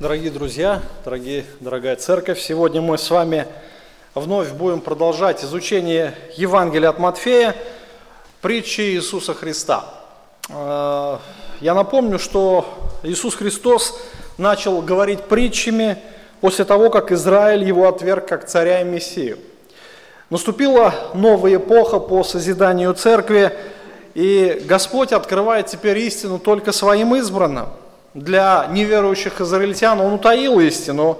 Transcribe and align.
Дорогие 0.00 0.30
друзья, 0.30 0.80
дорогие, 1.04 1.44
дорогая 1.60 1.94
церковь, 1.94 2.40
сегодня 2.40 2.80
мы 2.80 2.96
с 2.96 3.10
вами 3.10 3.46
вновь 4.14 4.50
будем 4.52 4.80
продолжать 4.80 5.44
изучение 5.44 6.14
Евангелия 6.36 6.88
от 6.88 6.98
Матфея, 6.98 7.54
притчи 8.40 8.80
Иисуса 8.80 9.34
Христа. 9.34 9.84
Э, 10.48 11.18
я 11.60 11.74
напомню, 11.74 12.18
что 12.18 12.64
Иисус 13.02 13.34
Христос 13.34 14.00
начал 14.38 14.80
говорить 14.80 15.24
притчами 15.24 15.98
после 16.40 16.64
того, 16.64 16.88
как 16.88 17.12
Израиль 17.12 17.64
его 17.64 17.86
отверг 17.86 18.26
как 18.26 18.46
царя 18.46 18.80
и 18.80 18.84
мессию. 18.84 19.36
Наступила 20.30 20.94
новая 21.12 21.56
эпоха 21.56 21.98
по 21.98 22.24
созиданию 22.24 22.94
церкви, 22.94 23.52
и 24.14 24.62
Господь 24.64 25.12
открывает 25.12 25.66
теперь 25.66 25.98
истину 25.98 26.38
только 26.38 26.72
своим 26.72 27.14
избранным– 27.16 27.68
для 28.14 28.66
неверующих 28.70 29.40
израильтян, 29.40 30.00
он 30.00 30.14
утаил 30.14 30.60
истину. 30.60 31.18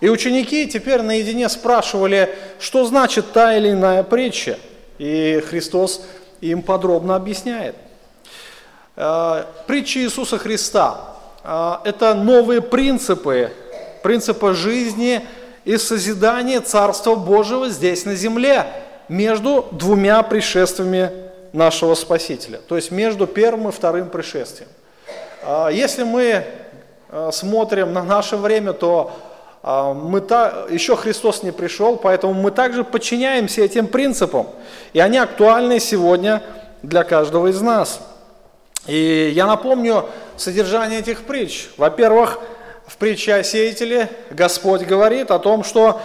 И 0.00 0.08
ученики 0.08 0.66
теперь 0.66 1.02
наедине 1.02 1.48
спрашивали, 1.48 2.34
что 2.58 2.84
значит 2.84 3.32
та 3.32 3.56
или 3.56 3.70
иная 3.70 4.02
притча. 4.02 4.58
И 4.98 5.42
Христос 5.48 6.04
им 6.40 6.62
подробно 6.62 7.14
объясняет. 7.14 7.76
Э, 8.96 9.44
притча 9.66 10.00
Иисуса 10.00 10.38
Христа 10.38 11.16
э,– 11.44 11.76
это 11.84 12.14
новые 12.14 12.60
принципы, 12.60 13.52
принципы 14.02 14.54
жизни 14.54 15.24
и 15.64 15.76
созидания 15.76 16.60
Царства 16.60 17.14
Божьего 17.14 17.68
здесь 17.68 18.04
на 18.04 18.16
земле 18.16 18.66
между 19.08 19.68
двумя 19.70 20.22
пришествиями 20.22 21.10
нашего 21.52 21.94
Спасителя, 21.94 22.58
то 22.66 22.76
есть 22.76 22.90
между 22.90 23.26
первым 23.26 23.68
и 23.68 23.72
вторым 23.72 24.10
пришествием. 24.10 24.68
А, 25.44 25.70
если 25.70 26.04
мы 26.04 26.44
а, 27.08 27.32
смотрим 27.32 27.92
на 27.92 28.04
наше 28.04 28.36
время, 28.36 28.72
то 28.72 29.10
а, 29.62 29.92
мы 29.92 30.20
та, 30.20 30.66
еще 30.70 30.94
Христос 30.94 31.42
не 31.42 31.50
пришел, 31.50 31.96
поэтому 31.96 32.32
мы 32.32 32.52
также 32.52 32.84
подчиняемся 32.84 33.62
этим 33.62 33.88
принципам. 33.88 34.46
И 34.92 35.00
они 35.00 35.18
актуальны 35.18 35.80
сегодня 35.80 36.42
для 36.82 37.02
каждого 37.02 37.48
из 37.48 37.60
нас. 37.60 38.00
И 38.86 39.32
я 39.34 39.46
напомню 39.46 40.06
содержание 40.36 41.00
этих 41.00 41.24
притч. 41.24 41.70
Во-первых, 41.76 42.38
в 42.86 42.96
притче 42.96 43.34
о 43.34 43.42
сеятеле 43.42 44.08
Господь 44.30 44.82
говорит 44.82 45.30
о 45.30 45.38
том, 45.38 45.62
что 45.62 46.00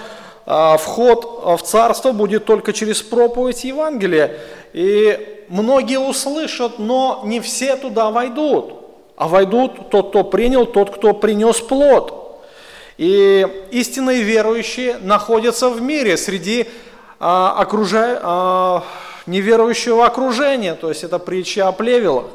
вход 0.45 1.59
в 1.59 1.63
царство 1.63 2.11
будет 2.11 2.45
только 2.45 2.73
через 2.73 3.02
проповедь 3.02 3.63
Евангелия. 3.63 4.38
И 4.73 5.45
многие 5.49 5.99
услышат, 5.99 6.77
но 6.77 7.21
не 7.25 7.39
все 7.39 7.75
туда 7.75 8.11
войдут 8.11 8.77
а 9.17 9.27
войдут 9.27 9.89
тот, 9.89 10.09
кто 10.09 10.23
принял, 10.23 10.65
тот, 10.67 10.95
кто 10.95 11.13
принес 11.13 11.59
плод. 11.59 12.45
И 12.97 13.45
истинные 13.71 14.21
верующие 14.21 14.97
находятся 15.01 15.69
в 15.69 15.81
мире 15.81 16.15
среди 16.17 16.67
а, 17.19 17.55
окружа... 17.57 18.19
а, 18.21 18.83
неверующего 19.25 20.05
окружения, 20.05 20.73
то 20.75 20.87
есть 20.87 21.03
это 21.03 21.19
притча 21.19 21.67
о 21.67 21.73
плевелах. 21.73 22.27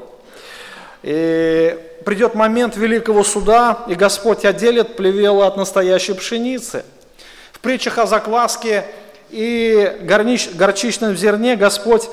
И 1.03 1.79
придет 2.05 2.35
момент 2.35 2.77
великого 2.77 3.25
суда, 3.25 3.79
и 3.89 3.95
Господь 3.95 4.45
отделит 4.45 4.97
плевела 4.97 5.47
от 5.47 5.57
настоящей 5.57 6.13
пшеницы. 6.13 6.85
В 7.53 7.61
притчах 7.61 7.99
о 7.99 8.07
закваске 8.07 8.85
и 9.31 9.99
горнич... 10.03 10.51
горчичном 10.51 11.17
зерне 11.17 11.57
Господь 11.57 12.09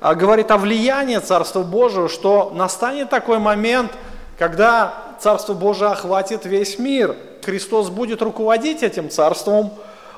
а, 0.00 0.14
говорит 0.14 0.50
о 0.50 0.56
влиянии 0.56 1.18
Царства 1.18 1.62
Божьего, 1.62 2.08
что 2.08 2.50
настанет 2.54 3.10
такой 3.10 3.38
момент– 3.38 3.92
когда 4.38 4.94
Царство 5.20 5.54
Божие 5.54 5.90
охватит 5.90 6.44
весь 6.44 6.78
мир, 6.78 7.16
Христос 7.42 7.90
будет 7.90 8.22
руководить 8.22 8.82
этим 8.82 9.10
царством, 9.10 9.72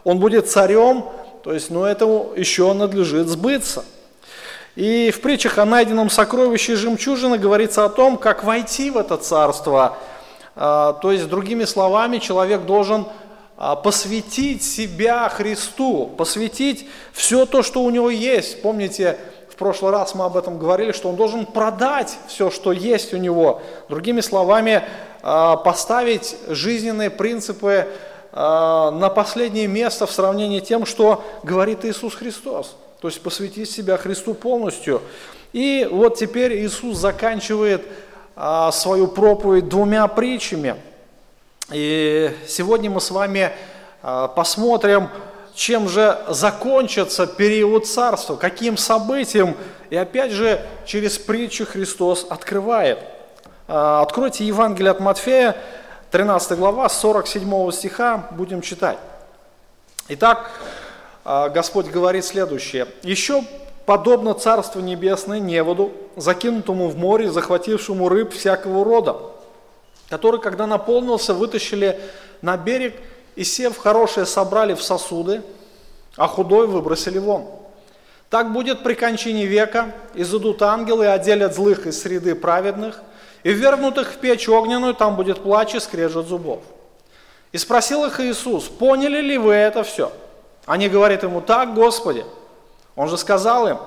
Он 0.05 0.19
будет 0.19 0.49
царем, 0.49 1.05
то 1.43 1.53
есть, 1.53 1.71
ну, 1.71 1.85
этому 1.85 2.33
еще 2.37 2.73
надлежит 2.73 3.29
сбыться. 3.29 3.85
И 4.75 5.11
в 5.11 5.21
притчах 5.21 5.59
о 5.59 5.65
найденном 5.65 6.11
сокровище 6.11 6.77
жемчужины 6.77 7.39
говорится 7.39 7.85
о 7.85 7.89
том, 7.89 8.17
как 8.17 8.45
войти 8.45 8.91
в 8.91 8.99
это 8.99 9.17
царство. 9.17 9.97
А, 10.55 10.95
то 10.95 11.13
есть, 11.13 11.29
другими 11.29 11.65
словами, 11.65 12.19
человек 12.19 12.63
должен 12.63 13.07
а, 13.57 13.77
посвятить 13.77 14.63
себя 14.63 15.29
Христу, 15.29 16.13
посвятить 16.19 16.89
все 17.13 17.47
то, 17.47 17.63
что 17.63 17.83
у 17.83 17.91
него 17.91 18.11
есть. 18.11 18.61
Помните, 18.61 19.19
прошлый 19.57 19.93
раз 19.93 20.15
мы 20.15 20.25
об 20.25 20.37
этом 20.37 20.59
говорили, 20.59 20.93
что 20.93 21.09
он 21.09 21.17
должен 21.17 21.47
продать 21.47 22.17
все, 22.29 22.51
что 22.51 22.73
есть 22.73 23.15
у 23.15 23.17
него. 23.17 23.63
Другими 23.89 24.21
словами, 24.21 24.83
а, 25.23 25.57
поставить 25.57 26.37
жизненные 26.49 27.11
принципы 27.11 27.89
а, 28.33 28.91
на 28.91 29.09
последнее 29.09 29.67
место 29.67 30.07
в 30.07 30.13
сравнении 30.13 30.61
с 30.61 30.65
тем, 30.65 30.87
что 30.87 31.25
говорит 31.43 31.85
Иисус 31.85 32.15
Христос. 32.15 32.77
То 33.01 33.09
есть 33.09 33.23
посвятить 33.23 33.71
себя 33.71 33.97
Христу 33.97 34.35
полностью. 34.35 35.03
И 35.53 35.89
вот 35.91 36.17
теперь 36.17 36.65
Иисус 36.65 36.99
заканчивает 36.99 37.87
а, 38.37 38.71
свою 38.73 39.09
проповедь 39.09 39.69
двумя 39.69 40.07
притчами. 40.07 40.77
И 41.73 42.31
сегодня 42.47 42.91
мы 42.91 43.01
с 43.01 43.11
вами 43.11 43.51
посмотрим, 44.37 45.09
чем 45.57 45.89
же 45.89 46.19
закончится 46.29 47.27
период 47.27 47.87
царства, 47.87 48.37
каким 48.37 48.77
событием. 48.77 49.57
И 49.89 49.97
опять 49.97 50.31
же, 50.31 50.61
через 50.85 51.19
притчу 51.19 51.65
Христос 51.65 52.27
открывает. 52.29 52.99
А, 53.67 54.03
откройте 54.03 54.45
Евангелие 54.45 54.91
от 54.91 55.01
Матфея, 55.01 55.57
13 56.11 56.59
глава, 56.59 56.89
47 56.89 57.73
стиха, 57.73 58.29
будем 58.33 58.61
читать. 58.61 58.99
Итак, 60.09 60.51
а, 61.25 61.49
Господь 61.49 61.87
говорит 61.87 62.27
следующее. 62.27 62.87
«Еще 63.03 63.43
подобно 63.87 64.35
Царству 64.35 64.83
Небесное 64.83 65.41
неводу, 65.41 65.93
закинутому 66.17 66.89
в 66.89 66.99
море, 66.99 67.31
захватившему 67.31 68.11
рыб 68.11 68.35
всякого 68.35 68.85
рода, 68.85 69.17
который, 70.11 70.39
когда 70.39 70.67
наполнился, 70.67 71.33
вытащили 71.33 71.99
на 72.43 72.59
берег– 72.59 72.95
и 73.37 73.45
сев 73.45 73.77
хорошее 73.77 74.27
собрали 74.27 74.75
в 74.75 74.83
сосуды, 74.83 75.43
а 76.17 76.27
худой 76.27 76.67
выбросили 76.67 77.19
вон. 77.19 77.47
Так 78.31 78.53
будет 78.53 78.83
при 78.83 78.95
кончине 78.95 79.47
века, 79.47 79.93
изыдут 80.15 80.63
ангелы 80.63 81.05
и 81.05 81.09
отделят 81.09 81.55
злых 81.55 81.87
из 81.87 82.01
среды 82.01 82.35
праведных, 82.35 83.01
и 83.45 83.53
ввергнутых 83.53 84.13
в 84.13 84.17
печь 84.17 84.49
огненную, 84.49 84.95
там 84.95 85.15
будет 85.15 85.43
плач 85.43 85.75
и 85.75 85.81
скрежет 85.81 86.27
зубов. 86.27 86.63
И 87.53 87.59
спросил 87.59 88.05
их 88.07 88.19
Иисус, 88.19 88.65
поняли 88.65 89.21
ли 89.21 89.39
вы 89.39 89.55
это 89.55 89.85
все? 89.85 90.11
Они 90.65 90.89
говорят 90.89 91.23
ему, 91.23 91.41
так, 91.41 91.75
Господи. 91.75 92.25
Он 92.97 93.09
же 93.09 93.19
сказал 93.19 93.69
им, 93.69 93.79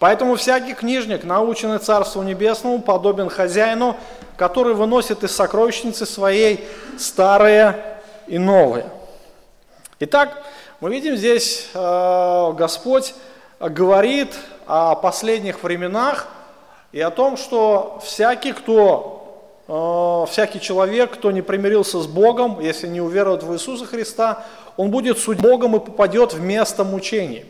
поэтому 0.00 0.34
всякий 0.34 0.74
книжник, 0.74 1.22
наученный 1.24 1.78
Царству 1.78 2.22
Небесному, 2.22 2.82
подобен 2.82 3.30
хозяину, 3.30 3.96
который 4.36 4.74
выносит 4.74 5.22
из 5.22 5.34
сокровищницы 5.34 6.04
своей 6.04 6.66
старые 6.98 7.92
и 8.32 8.38
новые. 8.38 8.86
Итак, 10.00 10.42
мы 10.80 10.90
видим 10.90 11.16
здесь, 11.16 11.68
э, 11.74 12.52
Господь 12.56 13.14
говорит 13.60 14.34
о 14.66 14.94
последних 14.94 15.62
временах 15.62 16.28
и 16.92 17.00
о 17.02 17.10
том, 17.10 17.36
что 17.36 18.00
всякий, 18.02 18.52
кто, 18.52 19.52
э, 19.68 20.30
всякий 20.30 20.62
человек, 20.62 21.12
кто 21.12 21.30
не 21.30 21.42
примирился 21.42 22.00
с 22.00 22.06
Богом, 22.06 22.58
если 22.58 22.86
не 22.86 23.02
уверует 23.02 23.42
в 23.42 23.52
Иисуса 23.52 23.84
Христа, 23.84 24.42
он 24.78 24.90
будет 24.90 25.18
судить 25.18 25.42
Богом 25.42 25.76
и 25.76 25.78
попадет 25.78 26.32
в 26.32 26.40
место 26.40 26.84
мучений. 26.84 27.44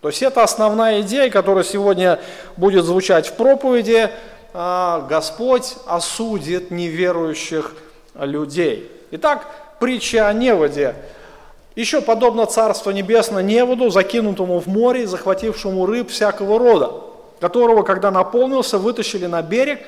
То 0.00 0.08
есть 0.08 0.22
это 0.22 0.42
основная 0.42 1.02
идея, 1.02 1.28
которая 1.28 1.62
сегодня 1.62 2.20
будет 2.56 2.86
звучать 2.86 3.26
в 3.26 3.34
проповеди. 3.34 4.08
Э, 4.54 5.02
Господь 5.10 5.74
осудит 5.86 6.70
неверующих 6.70 7.74
людей. 8.14 8.90
Итак, 9.10 9.46
притча 9.78 10.28
о 10.28 10.32
неводе. 10.32 10.94
Еще 11.74 12.00
подобно 12.00 12.46
Царство 12.46 12.90
Небесное 12.90 13.42
неводу, 13.42 13.90
закинутому 13.90 14.58
в 14.60 14.66
море, 14.66 15.06
захватившему 15.06 15.84
рыб 15.84 16.10
всякого 16.10 16.58
рода, 16.58 16.90
которого, 17.40 17.82
когда 17.82 18.10
наполнился, 18.10 18.78
вытащили 18.78 19.26
на 19.26 19.42
берег 19.42 19.80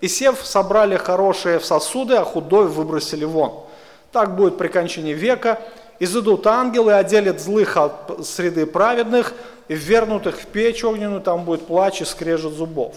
и, 0.00 0.08
сев, 0.08 0.40
собрали 0.42 0.96
хорошие 0.96 1.58
в 1.58 1.64
сосуды, 1.66 2.14
а 2.14 2.24
худой 2.24 2.66
выбросили 2.66 3.24
вон. 3.24 3.60
Так 4.12 4.36
будет 4.36 4.56
при 4.56 4.68
кончине 4.68 5.12
века. 5.12 5.60
Изыдут 6.00 6.46
ангелы, 6.46 6.94
отделят 6.94 7.40
злых 7.40 7.76
от 7.76 8.26
среды 8.26 8.66
праведных, 8.66 9.32
и 9.68 9.74
ввернутых 9.74 10.40
в 10.40 10.46
печь 10.46 10.84
огненную, 10.84 11.20
там 11.20 11.44
будет 11.44 11.66
плач 11.66 12.00
и 12.00 12.04
скрежет 12.04 12.52
зубов. 12.52 12.96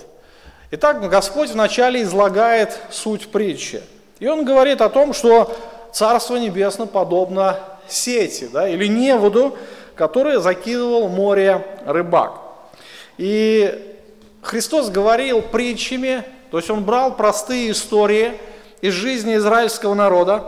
Итак, 0.71 1.07
Господь 1.09 1.49
вначале 1.51 2.01
излагает 2.01 2.77
суть 2.91 3.29
притчи. 3.29 3.81
И 4.19 4.27
Он 4.27 4.43
говорит 4.43 4.81
о 4.81 4.89
том, 4.89 5.13
что 5.13 5.55
Царство 5.97 6.35
Небесное 6.35 6.85
подобно 6.85 7.57
сети, 7.87 8.47
да, 8.53 8.69
или 8.69 8.85
неводу, 8.85 9.57
который 9.95 10.39
закидывал 10.39 11.07
море 11.07 11.65
рыбак. 11.87 12.33
И 13.17 13.97
Христос 14.43 14.91
говорил 14.91 15.41
притчами, 15.41 16.23
то 16.51 16.57
есть 16.57 16.69
Он 16.69 16.83
брал 16.83 17.15
простые 17.15 17.71
истории 17.71 18.33
из 18.79 18.93
жизни 18.93 19.37
израильского 19.37 19.95
народа, 19.95 20.43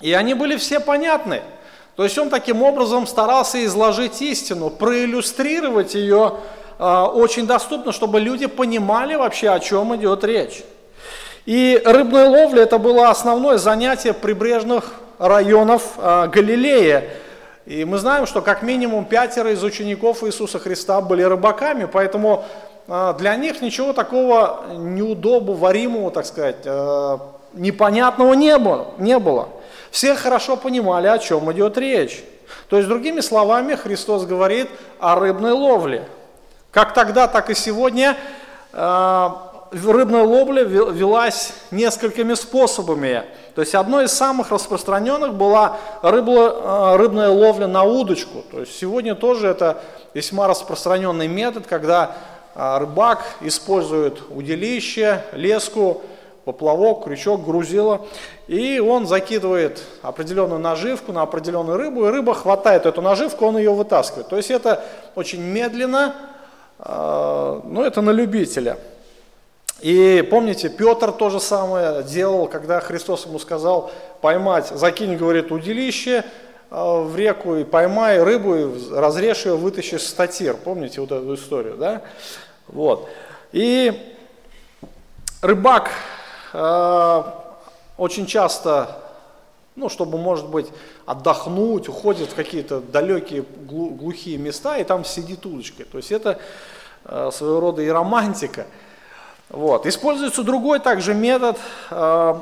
И 0.00 0.12
они 0.12 0.34
были 0.34 0.56
все 0.56 0.80
понятны. 0.80 1.42
То 1.94 2.02
есть 2.02 2.18
он 2.18 2.28
таким 2.28 2.64
образом 2.64 3.06
старался 3.06 3.64
изложить 3.64 4.20
истину, 4.20 4.70
проиллюстрировать 4.70 5.94
ее 5.94 6.38
э, 6.80 7.02
очень 7.14 7.46
доступно, 7.46 7.92
чтобы 7.92 8.18
люди 8.18 8.46
понимали 8.46 9.14
вообще, 9.14 9.50
о 9.50 9.60
чем 9.60 9.94
идет 9.94 10.24
речь. 10.24 10.64
И 11.46 11.80
рыбная 11.84 12.28
ловля 12.28 12.64
это 12.64 12.76
было 12.76 13.08
основное 13.08 13.56
занятие 13.56 14.12
прибрежных 14.12 14.92
районов 15.18 15.92
э, 15.96 16.26
Галилея. 16.26 17.04
И 17.66 17.84
мы 17.84 17.98
знаем, 17.98 18.26
что 18.26 18.42
как 18.42 18.62
минимум 18.62 19.04
пятеро 19.04 19.52
из 19.52 19.62
учеников 19.62 20.24
Иисуса 20.24 20.58
Христа 20.58 21.00
были 21.00 21.22
рыбаками, 21.22 21.88
поэтому 21.90 22.44
э, 22.88 23.14
для 23.18 23.36
них 23.36 23.62
ничего 23.62 23.92
такого 23.92 24.64
неудобоваримого, 24.76 26.10
так 26.10 26.26
сказать, 26.26 26.56
э, 26.64 27.18
непонятного 27.52 28.34
не 28.34 28.58
было. 28.58 28.88
Не 28.98 29.20
было. 29.20 29.48
Все 29.92 30.16
хорошо 30.16 30.56
понимали, 30.56 31.06
о 31.06 31.18
чем 31.18 31.50
идет 31.52 31.78
речь. 31.78 32.24
То 32.68 32.76
есть, 32.76 32.88
другими 32.88 33.20
словами, 33.20 33.76
Христос 33.76 34.26
говорит 34.26 34.68
о 34.98 35.14
рыбной 35.14 35.52
ловле. 35.52 36.08
Как 36.72 36.92
тогда, 36.92 37.28
так 37.28 37.50
и 37.50 37.54
сегодня 37.54 38.16
рыбная 39.84 40.22
ловля 40.22 40.62
велась 40.62 41.52
несколькими 41.70 42.34
способами. 42.34 43.24
То 43.54 43.62
есть 43.62 43.74
одной 43.74 44.04
из 44.04 44.12
самых 44.12 44.50
распространенных 44.50 45.34
была 45.34 45.78
рыбла, 46.02 46.92
э, 46.94 46.96
рыбная 46.96 47.30
ловля 47.30 47.66
на 47.66 47.84
удочку. 47.84 48.44
То 48.50 48.60
есть 48.60 48.78
сегодня 48.78 49.14
тоже 49.14 49.48
это 49.48 49.82
весьма 50.14 50.46
распространенный 50.46 51.28
метод, 51.28 51.66
когда 51.66 52.16
э, 52.54 52.78
рыбак 52.78 53.24
использует 53.40 54.18
удилище, 54.30 55.24
леску, 55.32 56.02
поплавок, 56.44 57.04
крючок, 57.04 57.44
грузило, 57.44 58.06
и 58.46 58.78
он 58.78 59.06
закидывает 59.06 59.82
определенную 60.02 60.60
наживку 60.60 61.12
на 61.12 61.22
определенную 61.22 61.76
рыбу, 61.76 62.06
и 62.06 62.10
рыба 62.10 62.34
хватает 62.34 62.86
эту 62.86 63.02
наживку, 63.02 63.46
он 63.46 63.58
ее 63.58 63.72
вытаскивает. 63.72 64.28
То 64.28 64.36
есть 64.36 64.50
это 64.50 64.84
очень 65.16 65.40
медленно, 65.40 66.14
э, 66.78 67.60
но 67.64 67.84
это 67.84 68.00
на 68.00 68.10
любителя. 68.10 68.78
И 69.80 70.26
помните, 70.30 70.68
Петр 70.68 71.12
то 71.12 71.30
же 71.30 71.38
самое 71.38 72.02
делал, 72.02 72.48
когда 72.48 72.80
Христос 72.80 73.26
ему 73.26 73.38
сказал 73.38 73.90
поймать, 74.20 74.68
закинь, 74.68 75.16
говорит, 75.16 75.52
удилище 75.52 76.24
э, 76.70 77.00
в 77.02 77.14
реку 77.16 77.56
и 77.56 77.64
поймай 77.64 78.22
рыбу, 78.22 78.54
и 78.56 78.92
разрежь 78.92 79.46
ее, 79.46 79.56
вытащи 79.56 79.96
статир. 79.96 80.56
Помните 80.56 81.00
вот 81.00 81.12
эту 81.12 81.34
историю, 81.34 81.76
да? 81.76 82.02
Вот. 82.68 83.08
И 83.52 84.14
рыбак 85.42 85.90
Э, 86.58 87.22
очень 87.98 88.24
часто, 88.24 88.96
ну, 89.74 89.90
чтобы, 89.90 90.16
может 90.16 90.48
быть, 90.48 90.68
отдохнуть, 91.04 91.88
уходит 91.88 92.30
в 92.30 92.34
какие-то 92.34 92.80
далекие 92.80 93.44
глухие 93.68 94.38
места 94.38 94.78
и 94.78 94.84
там 94.84 95.04
сидит 95.04 95.44
удочкой. 95.44 95.84
То 95.84 95.98
есть 95.98 96.12
это 96.12 96.38
э, 97.04 97.30
своего 97.30 97.60
рода 97.60 97.82
и 97.82 97.88
романтика. 97.88 98.66
Вот. 99.48 99.86
Используется 99.86 100.42
другой 100.42 100.78
также 100.80 101.14
метод. 101.14 101.56
Э, 101.90 102.36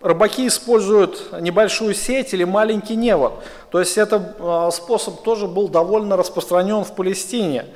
рыбаки 0.00 0.46
используют 0.46 1.40
небольшую 1.40 1.94
сеть 1.94 2.32
или 2.34 2.44
маленький 2.44 2.96
невод. 2.96 3.42
То 3.70 3.80
есть 3.80 3.98
этот 3.98 4.74
способ 4.74 5.22
тоже 5.22 5.46
был 5.46 5.68
довольно 5.68 6.16
распространен 6.16 6.84
в 6.84 6.92
Палестине. 6.94 7.66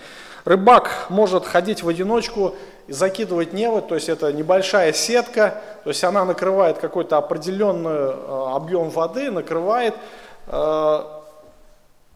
Рыбак 0.44 1.06
может 1.08 1.46
ходить 1.46 1.82
в 1.82 1.88
одиночку 1.88 2.54
и 2.88 2.92
закидывать 2.92 3.52
невод, 3.52 3.88
то 3.88 3.94
есть 3.94 4.08
это 4.08 4.32
небольшая 4.32 4.92
сетка, 4.92 5.62
то 5.84 5.90
есть 5.90 6.02
она 6.02 6.24
накрывает 6.24 6.78
какой-то 6.78 7.16
определенный 7.16 8.10
э, 8.10 8.46
объем 8.52 8.90
воды, 8.90 9.30
накрывает 9.30 9.94
э, 10.48 11.02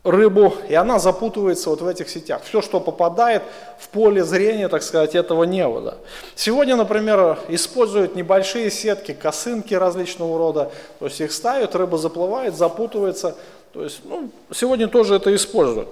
рыбу, 0.06 0.54
и 0.68 0.74
она 0.74 0.98
запутывается 0.98 1.68
вот 1.68 1.82
в 1.82 1.86
этих 1.86 2.08
сетях. 2.08 2.42
Все, 2.44 2.62
что 2.62 2.80
попадает 2.80 3.42
в 3.78 3.88
поле 3.88 4.24
зрения, 4.24 4.68
так 4.68 4.82
сказать, 4.82 5.14
этого 5.14 5.44
невода. 5.44 5.98
Сегодня, 6.34 6.76
например, 6.76 7.38
используют 7.48 8.14
небольшие 8.14 8.70
сетки, 8.70 9.12
косынки 9.12 9.74
различного 9.74 10.38
рода, 10.38 10.70
то 10.98 11.06
есть 11.06 11.20
их 11.20 11.32
ставят, 11.32 11.74
рыба 11.74 11.98
заплывает, 11.98 12.54
запутывается. 12.54 13.36
То 13.72 13.82
есть, 13.82 14.00
ну, 14.04 14.30
сегодня 14.54 14.88
тоже 14.88 15.16
это 15.16 15.34
используют. 15.34 15.88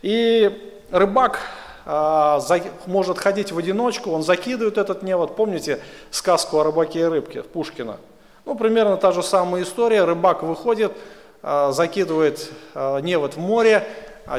И 0.00 0.72
рыбак 0.90 1.40
а, 1.84 2.40
может 2.86 3.18
ходить 3.18 3.52
в 3.52 3.58
одиночку, 3.58 4.10
он 4.10 4.22
закидывает 4.22 4.78
этот 4.78 5.02
невод. 5.02 5.36
Помните 5.36 5.80
сказку 6.10 6.58
о 6.58 6.64
рыбаке 6.64 7.00
и 7.00 7.04
рыбке 7.04 7.42
Пушкина? 7.42 7.98
Ну, 8.44 8.54
примерно 8.54 8.96
та 8.96 9.10
же 9.10 9.24
самая 9.24 9.64
история. 9.64 10.04
Рыбак 10.04 10.44
выходит, 10.44 10.92
закидывает 11.42 12.50
а, 12.74 12.98
невод 12.98 13.34
в 13.34 13.38
море, 13.38 13.86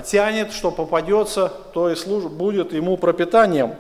тянет, 0.05 0.51
что 0.51 0.71
попадется, 0.71 1.51
то 1.73 1.89
и 1.89 1.95
служит, 1.95 2.31
будет 2.31 2.73
ему 2.73 2.97
пропитанием. 2.97 3.75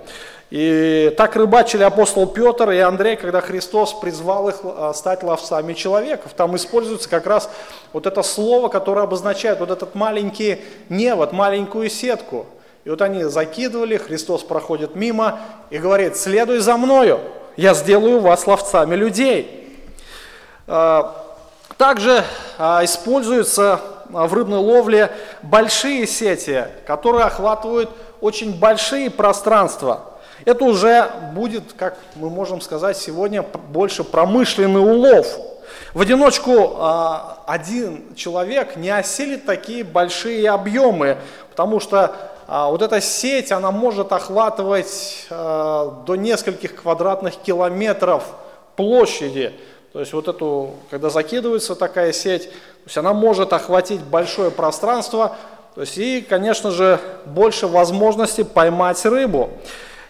И 0.49 1.13
так 1.17 1.35
рыбачили 1.35 1.83
апостол 1.83 2.25
Петр 2.27 2.71
и 2.71 2.77
Андрей, 2.77 3.17
когда 3.17 3.41
Христос 3.41 3.93
призвал 3.93 4.47
их 4.47 4.61
стать 4.95 5.23
ловцами 5.23 5.73
человеков. 5.73 6.31
Там 6.37 6.55
используется 6.55 7.09
как 7.09 7.27
раз 7.27 7.49
вот 7.91 8.05
это 8.05 8.23
слово, 8.23 8.69
которое 8.69 9.01
обозначает 9.01 9.59
вот 9.59 9.69
этот 9.69 9.93
маленький 9.95 10.61
невод, 10.87 11.33
маленькую 11.33 11.89
сетку– 11.89 12.45
и 12.87 12.89
вот 12.89 13.01
они 13.01 13.25
закидывали, 13.25 13.97
Христос 13.97 14.43
проходит 14.43 14.95
мимо 14.95 15.41
и 15.69 15.77
говорит, 15.77 16.15
следуй 16.15 16.59
за 16.59 16.77
мною, 16.77 17.19
я 17.57 17.73
сделаю 17.73 18.21
вас 18.21 18.47
ловцами 18.47 18.95
людей. 18.95 19.77
А, 21.77 21.83
также 21.83 22.23
а, 22.57 22.83
используются 22.83 23.79
в 24.09 24.33
рыбной 24.33 24.59
ловле 24.59 25.11
большие 25.43 26.07
сети, 26.07 26.65
которые 26.85 27.25
охватывают 27.25 27.89
очень 28.21 28.57
большие 28.57 29.09
пространства. 29.09 30.01
Это 30.45 30.63
уже 30.63 31.09
будет, 31.33 31.73
как 31.73 31.97
мы 32.15 32.29
можем 32.29 32.61
сказать 32.61 32.97
сегодня, 32.97 33.43
больше 33.43 34.03
промышленный 34.03 34.79
улов. 34.79 35.27
В 35.93 36.01
одиночку 36.01 36.75
а, 36.77 37.43
один 37.47 38.15
человек 38.15 38.75
не 38.75 38.89
осилит 38.89 39.45
такие 39.45 39.83
большие 39.83 40.49
объемы, 40.49 41.17
потому 41.49 41.79
что 41.79 42.15
а, 42.47 42.69
вот 42.69 42.81
эта 42.81 43.01
сеть, 43.01 43.51
она 43.51 43.71
может 43.71 44.11
охватывать 44.13 45.27
а, 45.29 46.03
до 46.05 46.15
нескольких 46.15 46.81
квадратных 46.81 47.35
километров 47.35 48.23
площади. 48.75 49.53
То 49.97 50.01
есть 50.01 50.13
вот 50.13 50.27
эту, 50.27 50.75
когда 50.91 51.09
закидывается 51.09 51.73
такая 51.73 52.13
сеть, 52.13 52.51
то 52.51 52.85
есть 52.85 52.97
она 52.99 53.13
может 53.13 53.51
охватить 53.51 53.99
большое 54.01 54.51
пространство, 54.51 55.35
то 55.73 55.81
есть 55.81 55.97
и, 55.97 56.21
конечно 56.21 56.69
же, 56.69 56.99
больше 57.25 57.65
возможностей 57.65 58.43
поймать 58.43 59.03
рыбу. 59.07 59.49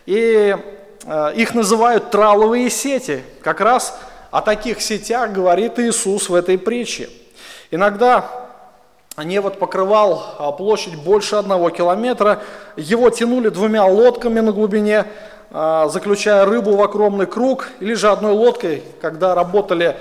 И 0.05 0.57
э, 1.05 1.33
их 1.35 1.55
называют 1.55 2.11
траловые 2.11 2.69
сети. 2.69 3.23
Как 3.41 3.61
раз 3.61 3.97
о 4.29 4.41
таких 4.41 4.81
сетях 4.81 5.31
говорит 5.31 5.79
Иисус 5.79 6.27
в 6.27 6.35
этой 6.35 6.57
притче. 6.57 7.09
Иногда 7.71 8.29
Невод 9.17 9.57
покрывал 9.57 10.35
а, 10.37 10.51
площадь 10.51 10.95
больше 10.95 11.37
одного 11.37 11.69
километра. 11.69 12.41
Его 12.75 13.09
тянули 13.09 13.47
двумя 13.47 13.85
лодками 13.85 14.41
на 14.41 14.51
глубине, 14.51 15.05
заключая 15.51 16.45
рыбу 16.45 16.75
в 16.75 16.81
огромный 16.81 17.25
круг, 17.25 17.69
или 17.79 17.93
же 17.93 18.09
одной 18.09 18.33
лодкой, 18.33 18.83
когда 19.01 19.33
работали, 19.35 19.95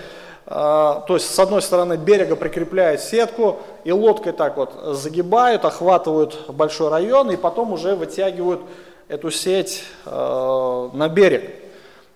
а, 0.46 1.04
то 1.06 1.14
есть 1.14 1.32
с 1.34 1.38
одной 1.38 1.62
стороны 1.62 1.96
берега 1.96 2.36
прикрепляют 2.36 3.00
сетку, 3.00 3.58
и 3.84 3.92
лодкой 3.92 4.32
так 4.32 4.56
вот 4.56 4.72
загибают, 4.96 5.64
охватывают 5.64 6.48
большой 6.48 6.90
район, 6.90 7.30
и 7.30 7.36
потом 7.36 7.72
уже 7.72 7.94
вытягивают 7.94 8.60
эту 9.08 9.30
сеть 9.30 9.84
на 10.04 11.08
берег. 11.08 11.54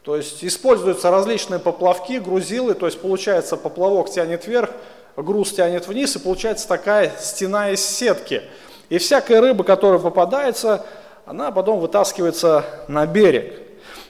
То 0.02 0.16
есть 0.16 0.42
используются 0.42 1.10
различные 1.10 1.60
поплавки, 1.60 2.18
грузилы, 2.18 2.74
то 2.74 2.86
есть 2.86 3.00
получается 3.00 3.56
поплавок 3.56 4.10
тянет 4.10 4.46
вверх, 4.46 4.70
груз 5.16 5.52
тянет 5.52 5.86
вниз, 5.86 6.16
и 6.16 6.18
получается 6.18 6.66
такая 6.66 7.12
стена 7.20 7.70
из 7.70 7.84
сетки. 7.84 8.42
И 8.88 8.98
всякая 8.98 9.40
рыба, 9.40 9.62
которая 9.62 10.00
попадается, 10.00 10.84
она 11.30 11.52
потом 11.52 11.78
вытаскивается 11.78 12.64
на 12.88 13.06
берег. 13.06 13.54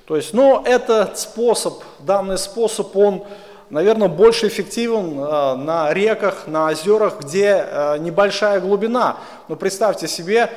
То 0.06 0.16
есть, 0.16 0.32
но 0.32 0.62
этот 0.64 1.18
способ, 1.18 1.82
данный 1.98 2.38
способ, 2.38 2.96
он, 2.96 3.24
наверное, 3.68 4.08
больше 4.08 4.48
эффективен 4.48 5.20
э, 5.20 5.54
на 5.56 5.92
реках, 5.92 6.46
на 6.46 6.70
озерах, 6.70 7.20
где 7.20 7.62
э, 7.62 7.98
небольшая 7.98 8.58
глубина. 8.60 9.18
Но 9.48 9.56
представьте 9.56 10.08
себе, 10.08 10.48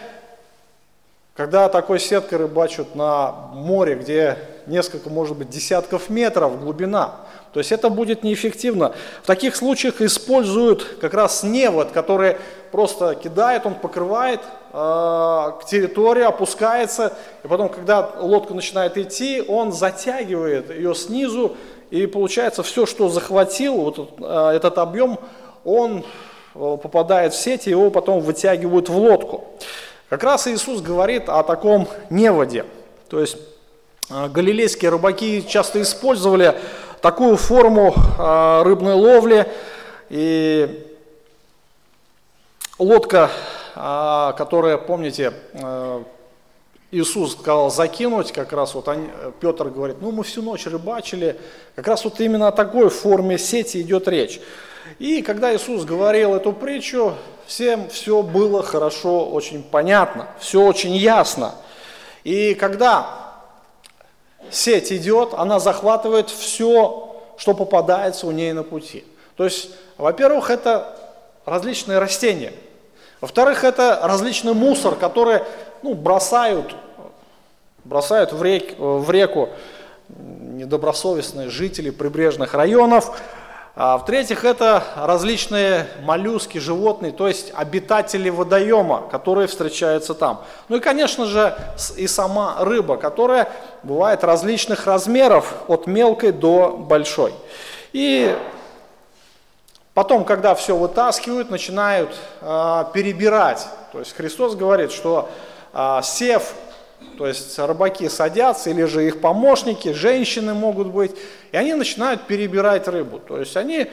когда 1.35 1.67
такой 1.67 1.99
сеткой 1.99 2.37
рыбачат 2.37 2.95
на 2.95 3.33
море, 3.51 3.95
где 3.95 4.37
несколько, 4.65 5.09
может 5.09 5.35
быть, 5.35 5.49
десятков 5.49 6.09
метров 6.09 6.61
глубина, 6.61 7.15
то 7.51 7.59
есть 7.59 7.73
это 7.73 7.89
будет 7.89 8.23
неэффективно. 8.23 8.93
В 9.21 9.27
таких 9.27 9.57
случаях 9.57 9.99
используют 9.99 10.85
как 11.01 11.13
раз 11.13 11.43
невод, 11.43 11.91
который 11.91 12.37
просто 12.71 13.15
кидает, 13.15 13.65
он 13.65 13.75
покрывает 13.75 14.39
к 14.73 15.59
территории, 15.67 16.23
опускается, 16.23 17.13
и 17.43 17.47
потом, 17.47 17.69
когда 17.69 18.09
лодка 18.19 18.55
начинает 18.55 18.97
идти, 18.97 19.43
он 19.47 19.71
затягивает 19.71 20.71
ее 20.71 20.95
снизу, 20.95 21.55
и 21.91 22.07
получается 22.07 22.63
все, 22.63 22.87
что 22.87 23.07
захватил, 23.07 23.75
вот 23.75 24.19
этот 24.19 24.79
объем, 24.79 25.19
он 25.63 26.03
попадает 26.55 27.33
в 27.35 27.37
сеть, 27.37 27.67
и 27.67 27.69
его 27.69 27.91
потом 27.91 28.19
вытягивают 28.19 28.89
в 28.89 28.97
лодку. 28.97 29.45
Как 30.09 30.23
раз 30.23 30.47
Иисус 30.47 30.81
говорит 30.81 31.29
о 31.29 31.43
таком 31.43 31.87
неводе. 32.09 32.65
То 33.09 33.19
есть 33.19 33.37
галилейские 34.09 34.89
рыбаки 34.89 35.45
часто 35.47 35.81
использовали 35.83 36.55
такую 36.99 37.37
форму 37.37 37.93
рыбной 38.63 38.95
ловли, 38.95 39.47
и 40.09 40.87
лодка, 42.79 43.29
которая, 43.73 44.77
помните, 44.77 45.33
Иисус 46.91 47.33
сказал 47.33 47.71
закинуть, 47.71 48.31
как 48.31 48.53
раз 48.53 48.75
вот 48.75 48.87
они, 48.87 49.09
Петр 49.39 49.69
говорит, 49.69 49.97
ну 49.99 50.11
мы 50.11 50.23
всю 50.23 50.43
ночь 50.43 50.67
рыбачили, 50.67 51.39
как 51.75 51.87
раз 51.87 52.03
вот 52.03 52.19
именно 52.19 52.49
о 52.49 52.51
такой 52.51 52.89
форме 52.89 53.37
сети 53.37 53.81
идет 53.81 54.07
речь. 54.07 54.39
И 54.99 55.21
когда 55.23 55.55
Иисус 55.55 55.85
говорил 55.85 56.35
эту 56.35 56.53
притчу, 56.53 57.15
всем 57.47 57.89
все 57.89 58.21
было 58.21 58.61
хорошо, 58.61 59.25
очень 59.27 59.63
понятно, 59.63 60.27
все 60.39 60.61
очень 60.61 60.95
ясно. 60.95 61.55
И 62.23 62.53
когда 62.53 63.33
сеть 64.51 64.91
идет, 64.91 65.33
она 65.33 65.59
захватывает 65.59 66.29
все, 66.29 67.15
что 67.37 67.53
попадается 67.53 68.27
у 68.27 68.31
ней 68.31 68.53
на 68.53 68.63
пути. 68.63 69.03
То 69.35 69.45
есть, 69.45 69.71
во-первых, 69.97 70.51
это 70.51 70.95
различные 71.45 71.97
растения. 71.97 72.53
Во-вторых, 73.23 73.63
это 73.63 74.01
различный 74.03 74.53
мусор, 74.53 74.95
который 74.95 75.43
ну, 75.81 75.93
бросают, 75.93 76.75
бросают 77.85 78.33
в, 78.33 78.43
рек, 78.43 78.77
в 78.77 79.09
реку 79.09 79.47
недобросовестные 80.09 81.49
жители 81.49 81.89
прибрежных 81.89 82.53
районов. 82.53 83.17
А 83.77 83.97
в-третьих, 83.97 84.43
это 84.43 84.83
различные 84.97 85.87
моллюски, 86.03 86.57
животные, 86.57 87.13
то 87.13 87.29
есть 87.29 87.53
обитатели 87.55 88.29
водоема, 88.29 89.03
которые 89.09 89.47
встречаются 89.47 90.15
там. 90.15 90.43
Ну 90.67 90.75
и, 90.75 90.79
конечно 90.81 91.25
же, 91.25 91.55
и 91.95 92.07
сама 92.07 92.57
рыба, 92.59 92.97
которая 92.97 93.47
бывает 93.83 94.25
различных 94.25 94.85
размеров, 94.85 95.53
от 95.69 95.87
мелкой 95.87 96.33
до 96.33 96.71
большой. 96.71 97.33
И 97.93 98.35
потом, 99.93 100.25
когда 100.25 100.55
все 100.55 100.75
вытаскивают, 100.75 101.49
начинают 101.49 102.15
э, 102.41 102.85
перебирать. 102.93 103.67
То 103.91 103.99
есть 103.99 104.15
Христос 104.15 104.55
говорит, 104.55 104.91
что 104.91 105.29
а, 105.71 106.01
сев, 106.03 106.53
то 107.17 107.25
есть 107.27 107.57
рыбаки 107.57 108.07
садятся, 108.07 108.69
или 108.69 108.83
же 108.85 109.05
их 109.05 109.21
помощники, 109.21 109.91
женщины 109.91 110.53
могут 110.53 110.87
быть, 110.87 111.15
и 111.51 111.57
они 111.57 111.73
начинают 111.73 112.27
перебирать 112.27 112.87
рыбу. 112.87 113.19
То 113.19 113.39
есть 113.39 113.57
они 113.57 113.87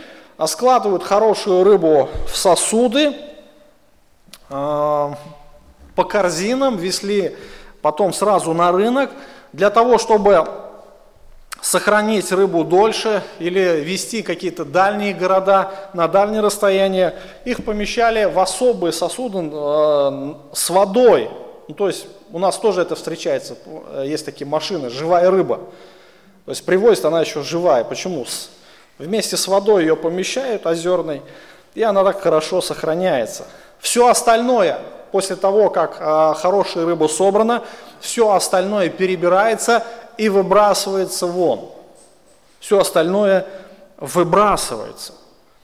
складывают 0.46 1.02
хорошую 1.02 1.64
рыбу 1.64 2.08
в 2.26 2.36
сосуды, 2.36 3.14
а, 4.50 5.14
по 5.94 6.04
корзинам, 6.04 6.76
везли 6.76 7.36
потом 7.82 8.12
сразу 8.12 8.52
на 8.52 8.72
рынок, 8.72 9.10
для 9.52 9.70
того, 9.70 9.98
чтобы 9.98 10.46
сохранить 11.60 12.32
рыбу 12.32 12.64
дольше 12.64 13.22
или 13.38 13.80
вести 13.80 14.22
какие-то 14.22 14.64
дальние 14.64 15.12
города 15.12 15.70
на 15.92 16.08
дальние 16.08 16.40
расстояния, 16.40 17.14
их 17.44 17.64
помещали 17.64 18.24
в 18.24 18.38
особые 18.38 18.92
сосуды 18.92 19.50
э, 19.52 20.34
с 20.52 20.70
водой, 20.70 21.30
ну, 21.68 21.74
то 21.74 21.86
есть 21.86 22.06
у 22.32 22.38
нас 22.38 22.58
тоже 22.58 22.82
это 22.82 22.96
встречается, 22.96 23.56
есть 24.02 24.24
такие 24.24 24.46
машины, 24.46 24.90
живая 24.90 25.30
рыба. 25.30 25.60
То 26.44 26.50
есть 26.50 26.64
привозит 26.64 27.04
она 27.04 27.20
еще 27.20 27.42
живая. 27.42 27.84
Почему? 27.84 28.26
Вместе 28.98 29.36
с 29.36 29.46
водой 29.46 29.82
ее 29.82 29.94
помещают 29.94 30.66
озерной, 30.66 31.22
и 31.74 31.82
она 31.82 32.02
так 32.02 32.20
хорошо 32.20 32.60
сохраняется. 32.60 33.46
Все 33.78 34.08
остальное, 34.08 34.80
после 35.12 35.36
того, 35.36 35.70
как 35.70 35.98
а, 36.00 36.34
хорошая 36.34 36.86
рыба 36.86 37.06
собрана, 37.06 37.62
все 38.00 38.30
остальное 38.32 38.88
перебирается 38.88 39.84
и 40.20 40.28
выбрасывается 40.28 41.26
вон. 41.26 41.70
Все 42.58 42.78
остальное 42.78 43.46
выбрасывается. 43.96 45.14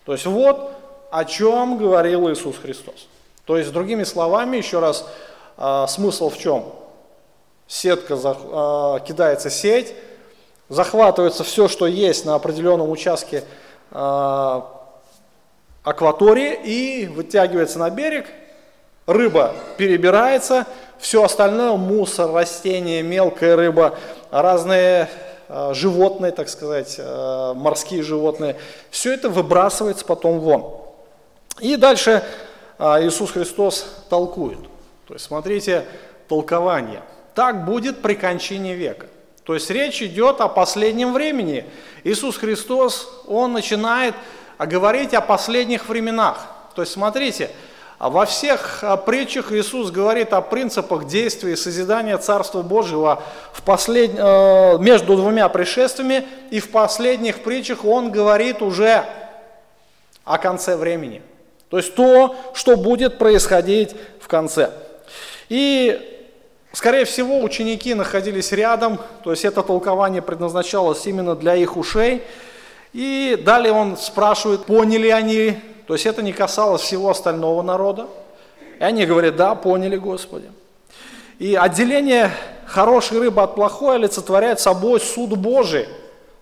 То 0.06 0.12
есть 0.12 0.24
вот 0.24 0.72
о 1.10 1.26
чем 1.26 1.76
говорил 1.76 2.32
Иисус 2.32 2.56
Христос. 2.56 3.06
То 3.44 3.58
есть, 3.58 3.70
другими 3.70 4.04
словами, 4.04 4.56
еще 4.56 4.78
раз 4.78 5.06
а, 5.58 5.86
смысл 5.86 6.30
в 6.30 6.38
чем? 6.38 6.72
Сетка, 7.66 8.18
а, 8.24 9.00
кидается 9.00 9.50
сеть, 9.50 9.94
захватывается 10.70 11.44
все, 11.44 11.68
что 11.68 11.86
есть 11.86 12.24
на 12.24 12.34
определенном 12.34 12.88
участке 12.88 13.44
а, 13.90 14.72
акватории 15.84 16.54
и 16.64 17.06
вытягивается 17.08 17.78
на 17.78 17.90
берег, 17.90 18.26
рыба 19.06 19.52
перебирается, 19.76 20.66
все 20.98 21.22
остальное, 21.22 21.72
мусор, 21.72 22.32
растения, 22.32 23.02
мелкая 23.02 23.56
рыба, 23.56 23.98
разные 24.30 25.08
животные, 25.72 26.32
так 26.32 26.48
сказать, 26.48 26.98
морские 27.54 28.02
животные, 28.02 28.56
все 28.90 29.14
это 29.14 29.28
выбрасывается 29.28 30.04
потом 30.04 30.40
вон. 30.40 30.80
И 31.60 31.76
дальше 31.76 32.22
Иисус 32.78 33.30
Христос 33.30 33.86
толкует– 34.08 34.58
то 35.06 35.14
есть 35.14 35.24
смотрите 35.24 35.84
толкование. 36.28 37.02
Так 37.34 37.64
будет 37.64 38.02
при 38.02 38.14
кончине 38.14 38.74
века. 38.74 39.06
То 39.44 39.54
есть 39.54 39.70
речь 39.70 40.02
идет 40.02 40.40
о 40.40 40.48
последнем 40.48 41.12
времени. 41.12 41.64
Иисус 42.02 42.36
Христос, 42.36 43.08
Он 43.26 43.52
начинает 43.52 44.14
говорить 44.58 45.14
о 45.14 45.20
последних 45.20 45.88
временах. 45.88 46.46
То 46.74 46.82
есть 46.82 46.92
смотрите, 46.92 47.50
во 47.98 48.26
всех 48.26 48.80
а, 48.82 48.96
притчах 48.98 49.52
Иисус 49.52 49.90
говорит 49.90 50.34
о 50.34 50.42
принципах 50.42 51.06
действия 51.06 51.52
и 51.52 51.56
созидания 51.56 52.18
Царства 52.18 52.62
Божьего 52.62 53.22
в 53.52 53.62
послед... 53.62 54.10
Э, 54.16 54.76
между 54.78 55.16
двумя 55.16 55.48
пришествиями, 55.48 56.26
и 56.50 56.60
в 56.60 56.70
последних 56.70 57.42
притчах 57.42 57.84
Он 57.86 58.10
говорит 58.10 58.60
уже 58.60 59.04
о 60.24 60.36
конце 60.36 60.76
времени. 60.76 61.22
То 61.70 61.78
есть 61.78 61.94
то, 61.94 62.36
что 62.54 62.76
будет 62.76 63.16
происходить 63.16 63.96
в 64.20 64.28
конце. 64.28 64.70
И, 65.48 65.98
скорее 66.72 67.06
всего, 67.06 67.40
ученики 67.42 67.94
находились 67.94 68.52
рядом, 68.52 69.00
то 69.24 69.30
есть 69.30 69.44
это 69.44 69.62
толкование 69.62 70.20
предназначалось 70.20 71.06
именно 71.06 71.34
для 71.34 71.54
их 71.54 71.76
ушей. 71.76 72.22
И 72.92 73.40
далее 73.42 73.72
он 73.72 73.96
спрашивает, 73.96 74.66
поняли 74.66 75.08
они, 75.08 75.58
то 75.86 75.94
есть 75.94 76.06
это 76.06 76.22
не 76.22 76.32
касалось 76.32 76.82
всего 76.82 77.10
остального 77.10 77.62
народа. 77.62 78.06
И 78.78 78.82
они 78.82 79.06
говорят, 79.06 79.36
да, 79.36 79.54
поняли, 79.54 79.96
Господи. 79.96 80.50
И 81.38 81.54
отделение 81.54 82.30
хорошей 82.66 83.18
рыбы 83.20 83.42
от 83.42 83.54
плохой 83.54 83.96
олицетворяет 83.96 84.60
собой 84.60 85.00
суд 85.00 85.36
Божий. 85.36 85.88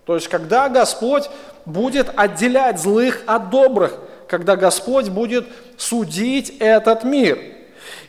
То 0.05 0.15
есть, 0.15 0.27
когда 0.27 0.69
Господь 0.69 1.29
будет 1.65 2.11
отделять 2.15 2.79
злых 2.79 3.21
от 3.25 3.49
добрых, 3.49 3.97
когда 4.27 4.55
Господь 4.55 5.09
будет 5.09 5.47
судить 5.77 6.55
этот 6.59 7.03
мир– 7.03 7.39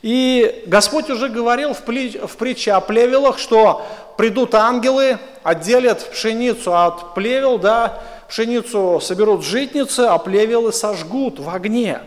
и 0.02 0.62
Господь 0.66 1.10
уже 1.10 1.28
говорил 1.28 1.74
в, 1.74 1.82
притче 1.82 2.72
о 2.72 2.80
плевелах, 2.80 3.38
что 3.38 3.84
придут 4.16 4.54
ангелы, 4.54 5.18
отделят 5.42 6.10
пшеницу 6.10 6.76
от 6.76 7.14
плевел, 7.14 7.58
да, 7.58 8.00
пшеницу 8.28 9.00
соберут 9.00 9.44
житницы, 9.44 10.00
а 10.00 10.18
плевелы 10.18 10.72
сожгут 10.72 11.38
в 11.38 11.48
огне. 11.48 12.00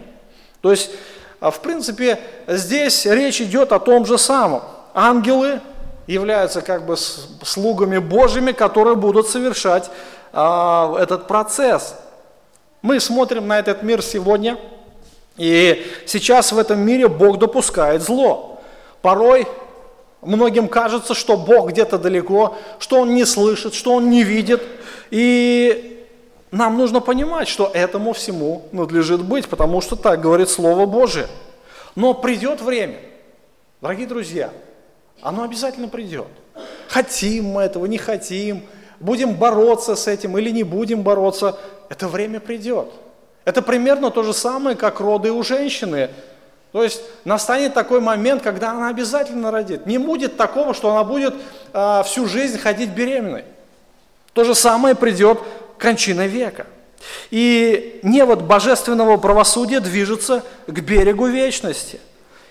То 0.62 0.72
есть, 0.72 0.92
а, 1.40 1.52
в 1.52 1.62
принципе, 1.62 2.20
здесь 2.48 3.06
речь 3.06 3.42
идет 3.42 3.72
о 3.72 3.80
том 3.80 4.06
же 4.06 4.18
самом. 4.18 4.62
Ангелы 4.94 5.62
являются 6.08 6.62
как 6.62 6.86
бы 6.86 6.96
слугами 6.98 7.98
Божьими, 7.98 8.52
которые 8.52 8.96
будут 8.96 9.28
совершать 9.28 9.90
а, 10.34 10.96
этот 11.00 11.28
процесс. 11.28 11.96
Мы 12.82 13.00
смотрим 13.00 13.48
на 13.48 13.60
этот 13.60 13.84
мир 13.84 14.02
сегодня– 14.02 14.58
и 15.40 15.88
сейчас 16.06 16.52
в 16.52 16.60
этом 16.60 16.82
мире 16.82 17.08
Бог 17.08 17.40
допускает 17.40 18.04
зло. 18.04 18.60
Порой 19.02 19.48
многим 20.22 20.68
кажется, 20.68 21.14
что 21.14 21.38
Бог 21.38 21.70
где-то 21.70 21.98
далеко, 21.98 22.58
что 22.78 23.00
Он 23.00 23.16
не 23.16 23.24
слышит, 23.24 23.74
что 23.74 23.94
Он 23.94 24.10
не 24.10 24.24
видит. 24.24 24.62
И 25.12 25.99
нам 26.52 26.78
нужно 26.78 27.00
понимать, 27.00 27.48
что 27.48 27.70
этому 27.74 28.14
всему 28.14 28.64
надлежит 28.72 29.24
быть, 29.24 29.48
потому 29.48 29.82
что 29.82 29.96
так 29.96 30.20
говорит 30.20 30.50
Слово 30.50 30.86
Божие. 30.86 31.28
Но 31.96 32.14
придет 32.14 32.62
время, 32.62 33.00
дорогие 33.82 34.08
друзья, 34.08 34.52
оно 35.22 35.44
обязательно 35.44 35.88
придет. 35.88 36.28
Хотим 36.88 37.46
мы 37.46 37.62
этого, 37.62 37.86
не 37.86 37.98
хотим, 37.98 38.64
будем 39.00 39.36
бороться 39.36 39.96
с 39.96 40.08
этим 40.08 40.38
или 40.38 40.50
не 40.50 40.64
будем 40.64 41.04
бороться, 41.04 41.58
это 41.90 42.08
время 42.08 42.40
придет. 42.40 42.88
Это 43.46 43.62
примерно 43.62 44.12
то 44.12 44.24
же 44.24 44.34
самое, 44.34 44.76
как 44.76 45.00
роды 45.00 45.32
у 45.32 45.44
женщины. 45.44 46.10
То 46.72 46.84
есть 46.84 47.02
настанет 47.26 47.74
такой 47.74 48.00
момент, 48.00 48.44
когда 48.44 48.72
она 48.72 48.90
обязательно 48.90 49.52
родит. 49.52 49.86
Не 49.86 49.98
будет 49.98 50.38
такого, 50.38 50.74
что 50.74 50.92
она 50.92 51.04
будет 51.04 51.34
э, 51.74 52.04
всю 52.06 52.28
жизнь 52.28 52.60
ходить 52.60 52.90
беременной. 52.90 53.44
То 54.34 54.44
же 54.44 54.54
самое 54.54 54.94
придет 54.94 55.40
кончиной 55.80 56.28
века. 56.28 56.68
И 57.32 58.00
невод 58.04 58.42
божественного 58.42 59.18
правосудия 59.18 59.80
движется 59.80 60.44
к 60.68 60.80
берегу 60.80 61.28
вечности. 61.28 62.00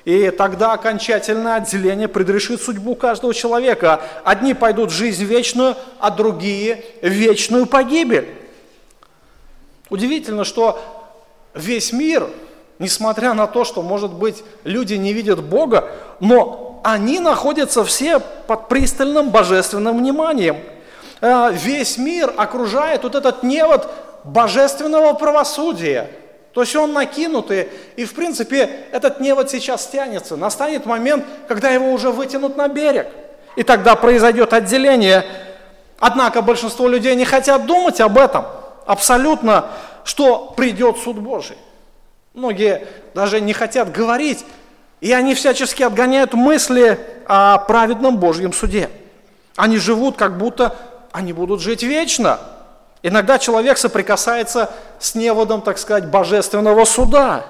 И 0.04 0.30
тогда 0.30 0.72
окончательное 0.72 1.56
отделение 1.56 2.08
предрешит 2.08 2.62
судьбу 2.62 2.94
каждого 2.94 3.34
человека. 3.34 4.00
Одни 4.24 4.54
пойдут 4.54 4.90
в 4.90 4.94
жизнь 4.94 5.24
вечную, 5.24 5.76
а 5.98 6.10
другие 6.10 6.82
вечную 7.02 7.66
погибель. 7.66 8.28
Удивительно, 9.90 10.44
что 10.44 10.80
весь 11.54 11.92
мир, 11.92 12.28
несмотря 12.78 13.34
на 13.34 13.46
то, 13.46 13.64
что, 13.64 13.82
может 13.82 14.12
быть, 14.12 14.44
люди 14.64 14.94
не 14.94 15.12
видят 15.12 15.42
Бога, 15.42 15.90
но 16.20 16.80
они 16.84 17.20
находятся 17.20 17.84
все 17.84 18.20
под 18.20 18.68
пристальным 18.68 19.30
божественным 19.30 19.98
вниманием. 19.98 20.56
Э, 21.20 21.50
весь 21.52 21.98
мир 21.98 22.32
окружает 22.36 23.02
вот 23.02 23.14
этот 23.14 23.42
невод 23.42 23.90
божественного 24.24 25.14
правосудия. 25.14 26.10
То 26.54 26.62
есть 26.62 26.74
он 26.76 26.92
накинутый, 26.92 27.68
и 27.96 28.04
в 28.04 28.14
принципе 28.14 28.68
этот 28.90 29.20
невод 29.20 29.50
сейчас 29.50 29.86
тянется. 29.86 30.36
Настанет 30.36 30.86
момент, 30.86 31.24
когда 31.46 31.70
его 31.70 31.92
уже 31.92 32.10
вытянут 32.10 32.56
на 32.56 32.68
берег. 32.68 33.08
И 33.56 33.62
тогда 33.62 33.94
произойдет 33.96 34.52
отделение. 34.52 35.24
Однако 35.98 36.42
большинство 36.42 36.88
людей 36.88 37.14
не 37.16 37.24
хотят 37.24 37.66
думать 37.66 38.00
об 38.00 38.18
этом. 38.18 38.46
Абсолютно, 38.86 39.66
что 40.04 40.52
придет 40.56 40.98
суд 40.98 41.18
Божий. 41.18 41.58
Многие 42.34 42.86
даже 43.14 43.40
не 43.40 43.52
хотят 43.52 43.90
говорить, 43.92 44.44
и 45.00 45.12
они 45.12 45.34
всячески 45.34 45.82
отгоняют 45.82 46.34
мысли 46.34 46.98
о 47.26 47.58
праведном 47.58 48.18
Божьем 48.18 48.52
суде. 48.52 48.90
Они 49.56 49.76
живут, 49.76 50.16
как 50.16 50.38
будто 50.38 50.76
они 51.12 51.32
будут 51.32 51.60
жить 51.60 51.82
вечно. 51.82 52.38
Иногда 53.02 53.38
человек 53.38 53.78
соприкасается 53.78 54.70
с 54.98 55.14
неводом, 55.14 55.62
так 55.62 55.78
сказать, 55.78 56.06
божественного 56.06 56.84
суда. 56.84 57.46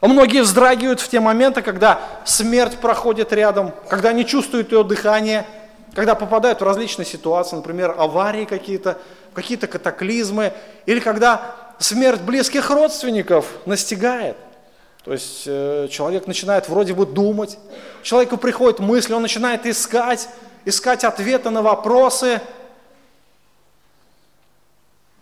Многие 0.00 0.42
вздрагивают 0.42 1.00
в 1.00 1.08
те 1.08 1.20
моменты, 1.20 1.62
когда 1.62 2.00
смерть 2.24 2.78
проходит 2.78 3.32
рядом, 3.32 3.72
когда 3.88 4.12
не 4.12 4.26
чувствуют 4.26 4.72
ее 4.72 4.84
дыхание, 4.84 5.46
когда 5.94 6.14
попадают 6.14 6.60
в 6.60 6.64
различные 6.64 7.06
ситуации, 7.06 7.56
например, 7.56 7.94
аварии 7.96 8.44
какие-то, 8.44 8.98
какие-то 9.32 9.66
катаклизмы, 9.66 10.52
или 10.86 11.00
когда 11.00 11.56
смерть 11.78 12.20
близких 12.20 12.68
родственников 12.70 13.46
настигает. 13.64 14.36
То 15.04 15.12
есть 15.12 15.44
э, 15.46 15.88
человек 15.90 16.26
начинает 16.26 16.68
вроде 16.68 16.94
бы 16.94 17.06
думать, 17.06 17.58
человеку 18.02 18.36
приходит 18.38 18.80
мысль, 18.80 19.12
он 19.12 19.22
начинает 19.22 19.66
искать, 19.66 20.28
искать 20.64 21.04
ответы 21.04 21.50
на 21.50 21.62
вопросы– 21.62 22.40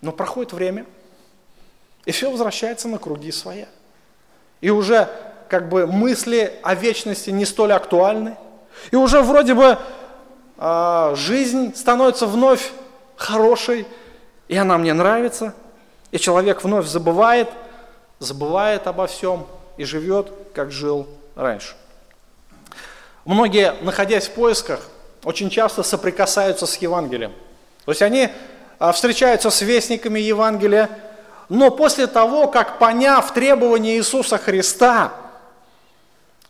но 0.02 0.12
проходит 0.12 0.52
время, 0.52 0.84
и 2.04 2.10
все 2.10 2.30
возвращается 2.30 2.88
на 2.88 2.98
круги 2.98 3.32
своя. 3.32 3.68
И 4.60 4.68
уже 4.68 5.08
как 5.48 5.68
бы 5.68 5.86
мысли 5.86 6.58
о 6.62 6.74
вечности 6.74 7.30
не 7.30 7.44
столь 7.44 7.72
актуальны. 7.72 8.36
И 8.90 8.96
уже 8.96 9.22
вроде 9.22 9.54
бы 9.54 9.78
э, 10.58 11.14
жизнь 11.16 11.74
становится 11.74 12.26
вновь 12.26 12.72
хорошей, 13.16 13.86
и 14.48 14.56
она 14.56 14.76
мне 14.76 14.92
нравится. 14.92 15.54
И 16.10 16.18
человек 16.18 16.64
вновь 16.64 16.86
забывает, 16.86 17.48
забывает 18.18 18.86
обо 18.86 19.06
всем 19.06 19.46
и 19.76 19.84
живет, 19.84 20.32
как 20.52 20.72
жил 20.72 21.06
раньше. 21.36 21.74
Многие, 23.24 23.74
находясь 23.82 24.26
в 24.26 24.32
поисках, 24.32 24.88
очень 25.22 25.48
часто 25.48 25.84
соприкасаются 25.84 26.66
с 26.66 26.76
Евангелием. 26.78 27.32
То 27.84 27.92
есть 27.92 28.02
они 28.02 28.30
встречаются 28.90 29.50
с 29.50 29.60
вестниками 29.60 30.18
Евангелия, 30.18 30.90
но 31.48 31.70
после 31.70 32.08
того, 32.08 32.48
как 32.48 32.78
поняв 32.78 33.32
требования 33.32 33.96
Иисуса 33.96 34.38
Христа 34.38 35.12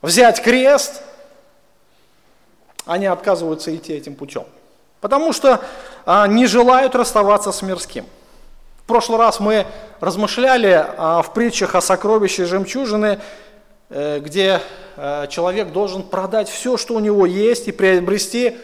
взять 0.01 0.43
крест, 0.43 1.03
они 2.87 3.07
отказываются 3.07 3.75
идти 3.77 3.93
этим 3.93 4.15
путем. 4.15 4.45
Потому 5.01 5.33
что 5.33 5.61
а, 6.07 6.27
не 6.27 6.47
желают 6.47 6.95
расставаться 6.95 7.53
с 7.53 7.61
мирским. 7.61 8.07
В 8.85 8.87
прошлый 8.87 9.19
раз 9.19 9.41
мы 9.41 9.67
размышляли 10.01 10.87
а, 10.97 11.23
в 11.23 11.35
притчах 11.35 11.75
о 11.75 11.81
сокровище 11.81 12.47
жемчужины, 12.47 13.21
э, 13.91 14.21
где 14.21 14.61
человек 15.31 15.73
должен 15.73 16.03
продать 16.03 16.49
все, 16.49 16.77
что 16.77 16.95
у 16.95 17.01
него 17.01 17.27
есть, 17.27 17.67
и 17.69 17.73
приобрести 17.73 18.57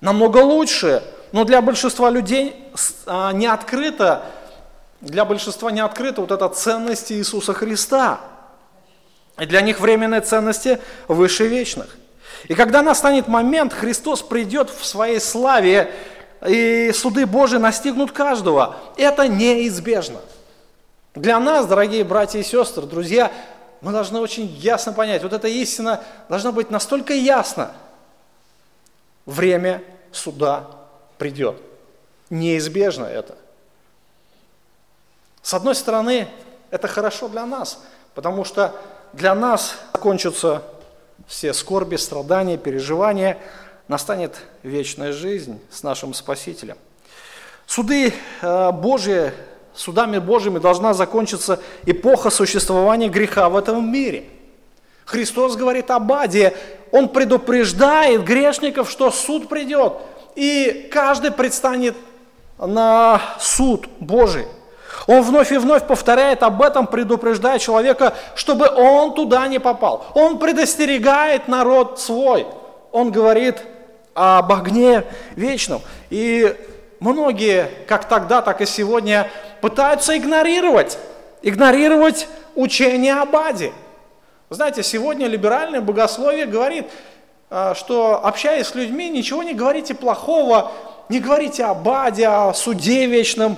намного 0.00 0.38
лучше– 0.38 1.02
но 1.36 1.44
для 1.44 1.60
большинства 1.60 2.08
людей 2.08 2.56
а, 3.04 3.30
не 3.30 3.46
открыто, 3.46 4.24
для 5.02 5.26
большинства 5.26 5.70
не 5.70 5.80
открыта 5.80 6.22
вот 6.22 6.30
эта 6.30 6.48
ценность 6.48 7.12
Иисуса 7.12 7.52
Христа. 7.52 8.20
И 9.38 9.44
для 9.44 9.60
них 9.60 9.78
временные 9.78 10.22
ценности 10.22 10.80
выше 11.08 11.46
вечных. 11.46 11.94
И 12.44 12.54
когда 12.54 12.80
настанет 12.80 13.28
момент, 13.28 13.74
Христос 13.74 14.22
придет 14.22 14.70
в 14.70 14.86
своей 14.86 15.20
славе, 15.20 15.92
и 16.48 16.90
суды 16.94 17.26
Божии 17.26 17.58
настигнут 17.58 18.12
каждого. 18.12 18.76
Это 18.96 19.28
неизбежно. 19.28 20.20
Для 21.14 21.38
нас, 21.38 21.66
дорогие 21.66 22.02
братья 22.04 22.38
и 22.38 22.44
сестры, 22.44 22.86
друзья, 22.86 23.30
мы 23.82 23.92
должны 23.92 24.20
очень 24.20 24.46
ясно 24.46 24.94
понять, 24.94 25.22
вот 25.22 25.34
эта 25.34 25.48
истина 25.48 26.02
должна 26.30 26.50
быть 26.50 26.70
настолько 26.70 27.12
ясна. 27.12 27.72
Время 29.26 29.82
суда 30.12 30.64
придет. 31.18 31.56
Неизбежно 32.30 33.04
это. 33.04 33.36
С 35.42 35.54
одной 35.54 35.74
стороны, 35.74 36.28
это 36.70 36.88
хорошо 36.88 37.28
для 37.28 37.46
нас, 37.46 37.80
потому 38.14 38.44
что 38.44 38.74
для 39.12 39.34
нас 39.34 39.76
кончатся 39.92 40.62
все 41.28 41.52
скорби, 41.54 41.96
страдания, 41.96 42.58
переживания, 42.58 43.38
настанет 43.86 44.40
вечная 44.64 45.12
жизнь 45.12 45.60
с 45.70 45.82
нашим 45.84 46.14
Спасителем. 46.14 46.76
Суды 47.66 48.12
э, 48.42 48.72
Божьи, 48.72 49.32
судами 49.74 50.18
Божьими 50.18 50.58
должна 50.58 50.94
закончиться 50.94 51.60
эпоха 51.84 52.30
существования 52.30 53.08
греха 53.08 53.48
в 53.48 53.56
этом 53.56 53.90
мире. 53.92 54.28
Христос 55.04 55.54
говорит 55.54 55.90
об 55.92 56.12
аде, 56.12 56.56
Он 56.90 57.08
предупреждает 57.08 58.24
грешников, 58.24 58.90
что 58.90 59.12
суд 59.12 59.48
придет– 59.48 59.94
и 60.36 60.88
каждый 60.92 61.32
предстанет 61.32 61.96
на 62.58 63.20
суд 63.40 63.88
Божий. 63.98 64.46
Он 65.06 65.22
вновь 65.22 65.52
и 65.52 65.56
вновь 65.56 65.86
повторяет 65.86 66.42
об 66.42 66.62
этом, 66.62 66.86
предупреждая 66.86 67.58
человека, 67.58 68.14
чтобы 68.34 68.68
он 68.68 69.14
туда 69.14 69.46
не 69.48 69.58
попал. 69.58 70.06
Он 70.14 70.38
предостерегает 70.38 71.48
народ 71.48 72.00
свой. 72.00 72.46
Он 72.92 73.10
говорит 73.10 73.62
об 74.14 74.52
огне 74.52 75.04
вечном. 75.36 75.82
И 76.10 76.56
многие, 77.00 77.70
как 77.86 78.08
тогда, 78.08 78.42
так 78.42 78.60
и 78.60 78.66
сегодня, 78.66 79.28
пытаются 79.60 80.16
игнорировать, 80.16 80.98
игнорировать 81.42 82.26
учение 82.54 83.14
об 83.14 83.36
Аде. 83.36 83.72
Знаете, 84.48 84.82
сегодня 84.82 85.26
либеральное 85.26 85.80
богословие 85.80 86.46
говорит, 86.46 86.86
что 87.48 88.24
общаясь 88.24 88.66
с 88.66 88.74
людьми, 88.74 89.08
ничего 89.08 89.42
не 89.42 89.54
говорите 89.54 89.94
плохого, 89.94 90.72
не 91.08 91.20
говорите 91.20 91.64
о 91.64 91.74
баде, 91.74 92.26
о 92.26 92.52
суде 92.52 93.06
вечном. 93.06 93.56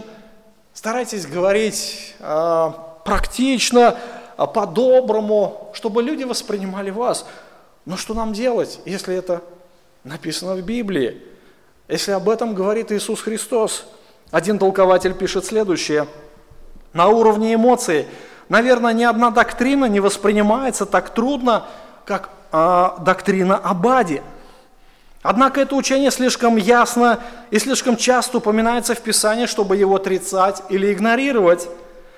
Старайтесь 0.74 1.26
говорить 1.26 2.14
э, 2.20 2.72
практично, 3.04 3.96
э, 4.36 4.46
по-доброму, 4.46 5.70
чтобы 5.72 6.02
люди 6.02 6.24
воспринимали 6.24 6.90
вас. 6.90 7.26
Но 7.86 7.96
что 7.96 8.14
нам 8.14 8.32
делать, 8.32 8.80
если 8.84 9.16
это 9.16 9.42
написано 10.04 10.54
в 10.54 10.62
Библии? 10.62 11.22
Если 11.88 12.12
об 12.12 12.28
этом 12.28 12.54
говорит 12.54 12.92
Иисус 12.92 13.22
Христос? 13.22 13.86
Один 14.30 14.58
толкователь 14.58 15.14
пишет 15.14 15.46
следующее. 15.46 16.06
На 16.92 17.08
уровне 17.08 17.54
эмоций, 17.54 18.06
наверное, 18.50 18.92
ни 18.92 19.04
одна 19.04 19.30
доктрина 19.30 19.86
не 19.86 20.00
воспринимается 20.00 20.84
так 20.84 21.14
трудно, 21.14 21.64
как 22.04 22.28
а, 22.52 22.96
доктрина 23.00 23.56
об 23.56 23.86
аде. 23.86 24.22
Однако 25.22 25.60
это 25.60 25.74
учение 25.74 26.10
слишком 26.10 26.56
ясно 26.56 27.18
и 27.50 27.58
слишком 27.58 27.96
часто 27.96 28.38
упоминается 28.38 28.94
в 28.94 29.00
Писании, 29.00 29.46
чтобы 29.46 29.76
его 29.76 29.96
отрицать 29.96 30.62
или 30.68 30.92
игнорировать. 30.92 31.68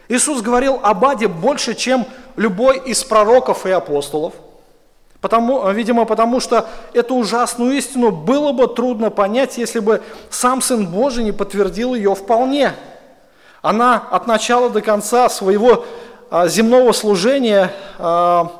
Иисус 0.09 0.43
говорил 0.43 0.79
об 0.83 1.05
аде 1.05 1.29
больше, 1.29 1.75
чем 1.75 2.07
любой 2.37 2.79
из 2.79 3.03
пророков 3.05 3.65
и 3.65 3.71
апостолов. 3.71 4.35
Потому, 5.21 5.71
видимо, 5.71 6.05
потому 6.05 6.41
что 6.41 6.67
эту 6.95 7.15
ужасную 7.15 7.73
истину 7.73 8.11
было 8.11 8.53
бы 8.53 8.67
трудно 8.69 9.11
понять, 9.11 9.59
если 9.59 9.81
бы 9.81 10.03
сам 10.31 10.63
Сын 10.63 10.87
Божий 10.87 11.25
не 11.25 11.33
подтвердил 11.33 11.95
ее 11.95 12.15
вполне. 12.15 12.73
Она 13.63 14.03
от 14.11 14.27
начала 14.27 14.71
до 14.71 14.81
конца 14.81 15.29
своего 15.29 15.85
а, 16.31 16.49
земного 16.49 16.93
служения 16.93 17.73
а, 17.99 18.51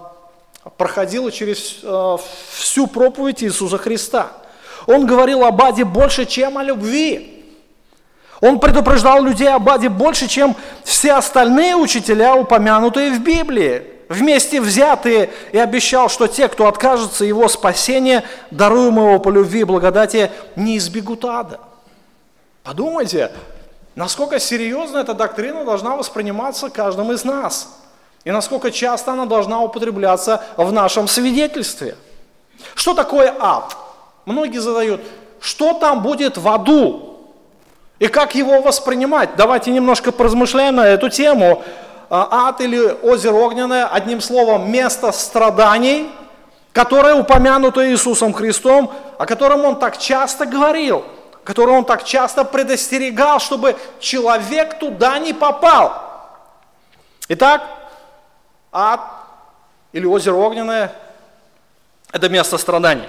проходила 0.77 1.33
через 1.33 1.79
э, 1.83 2.17
всю 2.53 2.87
проповедь 2.87 3.43
Иисуса 3.43 3.79
Христа. 3.79 4.33
Он 4.87 5.07
говорил 5.07 5.45
об 5.45 5.61
аде 5.63 5.85
больше, 5.85 6.27
чем 6.27 6.59
о 6.59 6.63
любви. 6.63 7.45
Он 8.41 8.59
предупреждал 8.59 9.23
людей 9.23 9.49
об 9.49 9.69
аде 9.69 9.89
больше, 9.89 10.27
чем 10.27 10.57
все 10.85 11.13
остальные 11.13 11.77
учителя, 11.77 12.35
упомянутые 12.35 13.13
в 13.13 13.21
Библии, 13.21 13.83
вместе 14.09 14.61
взятые, 14.61 15.31
и 15.53 15.59
обещал, 15.59 16.09
что 16.09 16.27
те, 16.27 16.49
кто 16.49 16.67
откажется 16.67 17.25
его 17.25 17.49
спасения, 17.49 18.25
даруемого 18.51 19.19
по 19.19 19.29
любви 19.29 19.61
и 19.61 19.65
благодати, 19.65 20.31
не 20.57 20.79
избегут 20.79 21.25
ада. 21.25 21.61
Подумайте, 22.63 23.31
насколько 23.95 24.39
серьезно 24.39 24.99
эта 24.99 25.13
доктрина 25.13 25.65
должна 25.65 25.97
восприниматься 25.97 26.71
каждым 26.71 27.13
из 27.13 27.25
нас, 27.25 27.80
и 28.25 28.31
насколько 28.31 28.71
часто 28.71 29.13
она 29.13 29.25
должна 29.25 29.61
употребляться 29.61 30.45
в 30.57 30.73
нашем 30.73 31.09
свидетельстве. 31.09 31.97
Что 32.75 32.95
такое 32.95 33.35
ад? 33.39 33.77
Многие 34.27 34.59
задают, 34.59 35.01
что 35.41 35.73
там 35.73 36.03
будет 36.03 36.37
в 36.37 36.47
аду? 36.49 37.07
И 37.99 38.09
как 38.09 38.35
его 38.35 38.61
воспринимать? 38.61 39.37
Давайте 39.37 39.71
немножко 39.71 40.13
поразмышляем 40.13 40.77
на 40.77 40.87
эту 40.87 41.09
тему. 41.09 41.63
А, 42.11 42.49
ад 42.49 42.61
или 42.61 42.79
озеро 43.03 43.35
огненное, 43.35 43.87
одним 43.87 44.21
словом, 44.21 44.71
место 44.71 45.13
страданий, 45.13 46.11
которое 46.73 47.15
упомянуто 47.15 47.89
Иисусом 47.91 48.33
Христом, 48.33 48.93
о 49.19 49.27
котором 49.27 49.65
Он 49.65 49.79
так 49.79 49.99
часто 49.99 50.45
говорил, 50.45 51.05
которое 51.45 51.79
Он 51.79 51.85
так 51.85 52.05
часто 52.05 52.45
предостерегал, 52.45 53.39
чтобы 53.39 53.77
человек 54.01 54.79
туда 54.79 55.19
не 55.19 55.33
попал. 55.33 55.93
Итак, 57.29 57.63
ад 58.73 59.01
или 59.93 60.07
озеро 60.07 60.35
огненное– 60.35 60.93
это 62.13 62.29
место 62.29 62.59
страданий. 62.59 63.09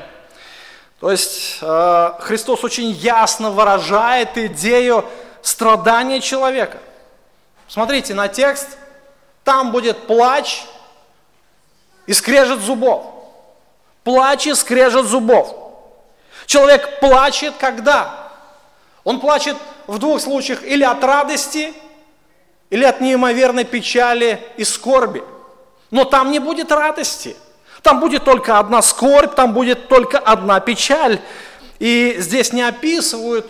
То 0.99 1.11
есть 1.11 1.57
э, 1.61 2.11
Христос 2.19 2.63
очень 2.63 2.91
ясно 2.91 3.49
выражает 3.49 4.37
идею 4.37 5.05
страдания 5.41 6.21
человека. 6.21 6.77
Смотрите 7.67 8.13
на 8.13 8.27
текст, 8.27 8.77
там 9.43 9.71
будет 9.71 10.05
плач 10.05 10.63
и 12.05 12.13
скрежет 12.13 12.59
зубов. 12.59 13.05
Плач 14.03 14.45
и 14.47 14.53
скрежет 14.53 15.05
зубов. 15.05 15.55
Человек 16.45 16.99
плачет 16.99 17.55
когда? 17.59 18.29
Он 19.03 19.19
плачет 19.19 19.57
в 19.87 19.97
двух 19.97 20.21
случаях 20.21 20.63
или 20.63 20.83
от 20.83 21.03
радости, 21.03 21.73
или 22.69 22.83
от 22.83 23.01
неимоверной 23.01 23.63
печали 23.63 24.45
и 24.57 24.63
скорби. 24.63 25.23
Но 25.91 26.05
там 26.05 26.31
не 26.31 26.39
будет 26.39 26.71
радости– 26.71 27.35
там 27.81 27.99
будет 27.99 28.23
только 28.23 28.59
одна 28.59 28.81
скорбь, 28.81 29.35
там 29.35 29.53
будет 29.53 29.87
только 29.87 30.19
одна 30.19 30.59
печаль. 30.59 31.19
И 31.79 32.15
здесь 32.19 32.53
не 32.53 32.61
описывают 32.61 33.47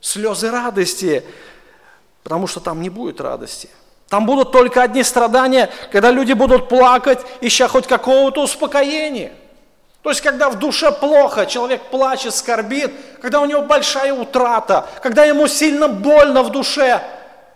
слезы 0.00 0.50
радости, 0.50 1.24
потому 2.22 2.46
что 2.46 2.60
там 2.60 2.80
не 2.80 2.88
будет 2.88 3.20
радости. 3.20 3.68
Там 4.08 4.26
будут 4.26 4.50
только 4.50 4.82
одни 4.82 5.04
страдания, 5.04 5.70
когда 5.92 6.10
люди 6.10 6.32
будут 6.32 6.68
плакать, 6.68 7.20
ища 7.40 7.68
хоть 7.68 7.86
какого-то 7.86 8.42
успокоения. 8.42 9.32
То 10.02 10.08
есть, 10.08 10.22
когда 10.22 10.48
в 10.48 10.58
душе 10.58 10.90
плохо, 10.90 11.44
человек 11.44 11.82
плачет, 11.90 12.34
скорбит, 12.34 12.90
когда 13.20 13.40
у 13.40 13.44
него 13.44 13.62
большая 13.62 14.14
утрата, 14.14 14.88
когда 15.02 15.26
ему 15.26 15.46
сильно 15.46 15.86
больно 15.86 16.42
в 16.42 16.50
душе, 16.50 17.02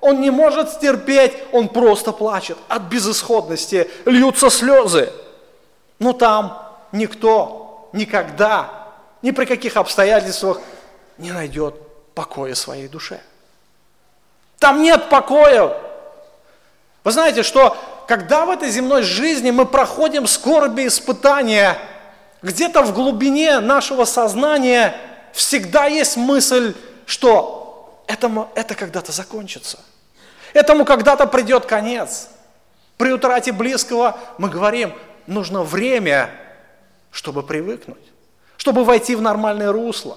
он 0.04 0.20
не 0.20 0.30
может 0.30 0.68
стерпеть, 0.70 1.32
он 1.50 1.66
просто 1.66 2.12
плачет. 2.12 2.58
От 2.68 2.82
безысходности 2.82 3.90
льются 4.04 4.50
слезы. 4.50 5.10
Но 5.98 6.12
там 6.12 6.62
никто 6.92 7.88
никогда, 7.94 8.90
ни 9.22 9.30
при 9.30 9.46
каких 9.46 9.78
обстоятельствах 9.78 10.60
не 11.16 11.32
найдет 11.32 11.76
покоя 12.14 12.54
своей 12.54 12.86
душе. 12.86 13.18
Там 14.58 14.82
нет 14.82 15.08
покоя. 15.08 15.74
Вы 17.02 17.10
знаете, 17.10 17.42
что 17.42 17.74
когда 18.06 18.44
в 18.44 18.50
этой 18.50 18.68
земной 18.68 19.04
жизни 19.04 19.52
мы 19.52 19.64
проходим 19.64 20.26
скорби 20.26 20.86
испытания, 20.86 21.78
где-то 22.42 22.82
в 22.82 22.92
глубине 22.92 23.58
нашего 23.60 24.04
сознания 24.04 24.94
всегда 25.32 25.86
есть 25.86 26.18
мысль, 26.18 26.74
что 27.06 28.02
этому, 28.06 28.50
это 28.54 28.74
когда-то 28.74 29.12
закончится. 29.12 29.78
Этому 30.54 30.84
когда-то 30.84 31.26
придет 31.26 31.66
конец. 31.66 32.28
При 32.96 33.12
утрате 33.12 33.52
близкого 33.52 34.16
мы 34.38 34.48
говорим, 34.48 34.94
нужно 35.26 35.64
время, 35.64 36.30
чтобы 37.10 37.42
привыкнуть, 37.42 38.12
чтобы 38.56 38.84
войти 38.84 39.16
в 39.16 39.20
нормальное 39.20 39.72
русло. 39.72 40.16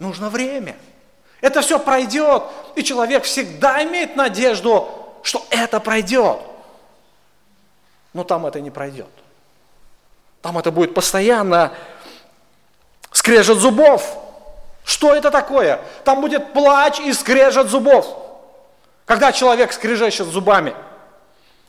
Нужно 0.00 0.28
время. 0.28 0.76
Это 1.40 1.62
все 1.62 1.78
пройдет, 1.78 2.42
и 2.74 2.82
человек 2.82 3.24
всегда 3.24 3.82
имеет 3.84 4.16
надежду, 4.16 4.88
что 5.22 5.46
это 5.50 5.78
пройдет. 5.78 6.40
Но 8.12 8.24
там 8.24 8.44
это 8.44 8.60
не 8.60 8.70
пройдет. 8.70 9.08
Там 10.40 10.58
это 10.58 10.72
будет 10.72 10.94
постоянно 10.94 11.72
скрежет 13.12 13.58
зубов. 13.58 14.18
Что 14.84 15.14
это 15.14 15.30
такое? 15.30 15.80
Там 16.04 16.20
будет 16.20 16.52
плач 16.52 16.98
и 16.98 17.12
скрежет 17.12 17.68
зубов. 17.68 18.21
Когда 19.06 19.32
человек 19.32 19.72
скрежещет 19.72 20.26
зубами– 20.26 20.74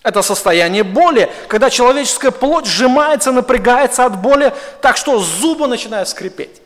это 0.04 0.22
состояние 0.22 0.84
боли, 0.84 1.32
когда 1.48 1.70
человеческая 1.70 2.32
плоть 2.32 2.66
сжимается, 2.66 3.32
напрягается 3.32 4.06
от 4.06 4.22
боли, 4.22 4.54
так 4.82 4.98
что 4.98 5.18
зубы 5.20 5.68
начинают 5.68 6.10
скрипеть. 6.10 6.62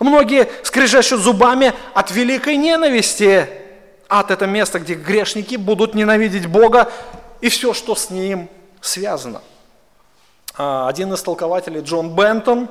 Многие 0.00 0.48
скрежещут 0.62 1.20
зубами 1.20 1.74
от 1.92 2.10
великой 2.10 2.56
ненависти. 2.56 3.46
Ад– 4.08 4.30
это 4.32 4.46
место, 4.46 4.78
где 4.78 4.94
грешники 4.94 5.56
будут 5.56 5.94
ненавидеть 5.94 6.46
Бога 6.46 6.90
и 7.42 7.50
все, 7.50 7.74
что 7.74 7.94
с 7.94 8.08
Ним 8.08 8.48
связано. 8.80 9.42
А, 10.56 10.88
один 10.88 11.12
из 11.12 11.22
толкователей, 11.22 11.82
Джон 11.82 12.14
Бентон, 12.14 12.68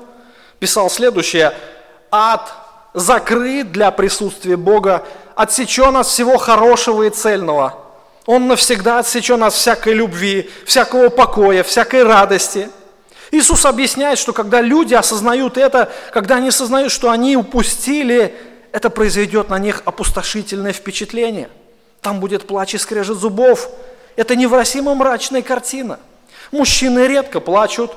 писал 0.57 0.89
следующее. 0.89 1.53
«Ад 2.09 2.51
закрыт 2.95 3.71
для 3.71 3.91
присутствия 3.91 4.57
Бога, 4.57 5.05
отсечен 5.41 5.95
от 5.97 6.05
всего 6.07 6.37
хорошего 6.37 7.03
и 7.03 7.09
цельного– 7.09 7.77
он 8.29 8.47
навсегда 8.47 8.99
отсечен 8.99 9.43
от 9.43 9.53
всякой 9.53 9.93
любви, 9.93 10.51
всякого 10.63 11.09
покоя, 11.09 11.63
всякой 11.63 12.03
радости. 12.03 12.69
Иисус 13.31 13.65
объясняет, 13.65 14.19
что 14.19 14.33
когда 14.33 14.61
люди 14.61 14.93
осознают 14.93 15.57
это, 15.57 15.91
когда 16.13 16.35
они 16.35 16.49
осознают, 16.49 16.91
что 16.91 17.09
они 17.09 17.35
упустили, 17.35 18.35
это 18.71 18.91
произведет 18.91 19.49
на 19.49 19.57
них 19.57 19.81
опустошительное 19.83 20.73
впечатление. 20.73 21.49
Там 22.01 22.19
будет 22.19 22.45
плач 22.45 22.75
и 22.75 22.77
скрежет 22.77 23.17
зубов. 23.17 23.67
Это 24.15 24.35
невыносимо 24.35 24.93
мрачная 24.93 25.41
картина. 25.41 25.99
Мужчины 26.51 27.07
редко 27.07 27.39
плачут, 27.39 27.93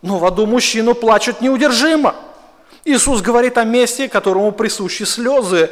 но 0.00 0.18
в 0.18 0.24
аду 0.24 0.46
мужчину 0.46 0.94
плачут 0.94 1.42
неудержимо. 1.42 2.14
Иисус 2.86 3.20
говорит 3.20 3.58
о 3.58 3.64
месте, 3.64 4.08
которому 4.08 4.50
присущи 4.50 5.02
слезы. 5.02 5.70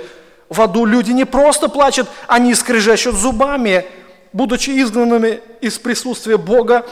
В 0.48 0.60
аду 0.60 0.84
люди 0.84 1.12
не 1.12 1.24
просто 1.24 1.68
плачут, 1.68 2.08
они 2.26 2.54
скрежещут 2.54 3.14
зубами, 3.14 3.86
будучи 4.32 4.70
изгнанными 4.70 5.40
из 5.60 5.78
присутствия 5.78 6.36
Бога 6.36 6.86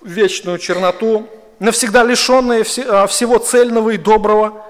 в 0.00 0.08
вечную 0.08 0.58
черноту, 0.58 1.28
навсегда 1.58 2.04
лишенные 2.04 2.64
а, 2.88 3.06
всего 3.06 3.38
цельного 3.38 3.90
и 3.90 3.96
доброго, 3.96 4.62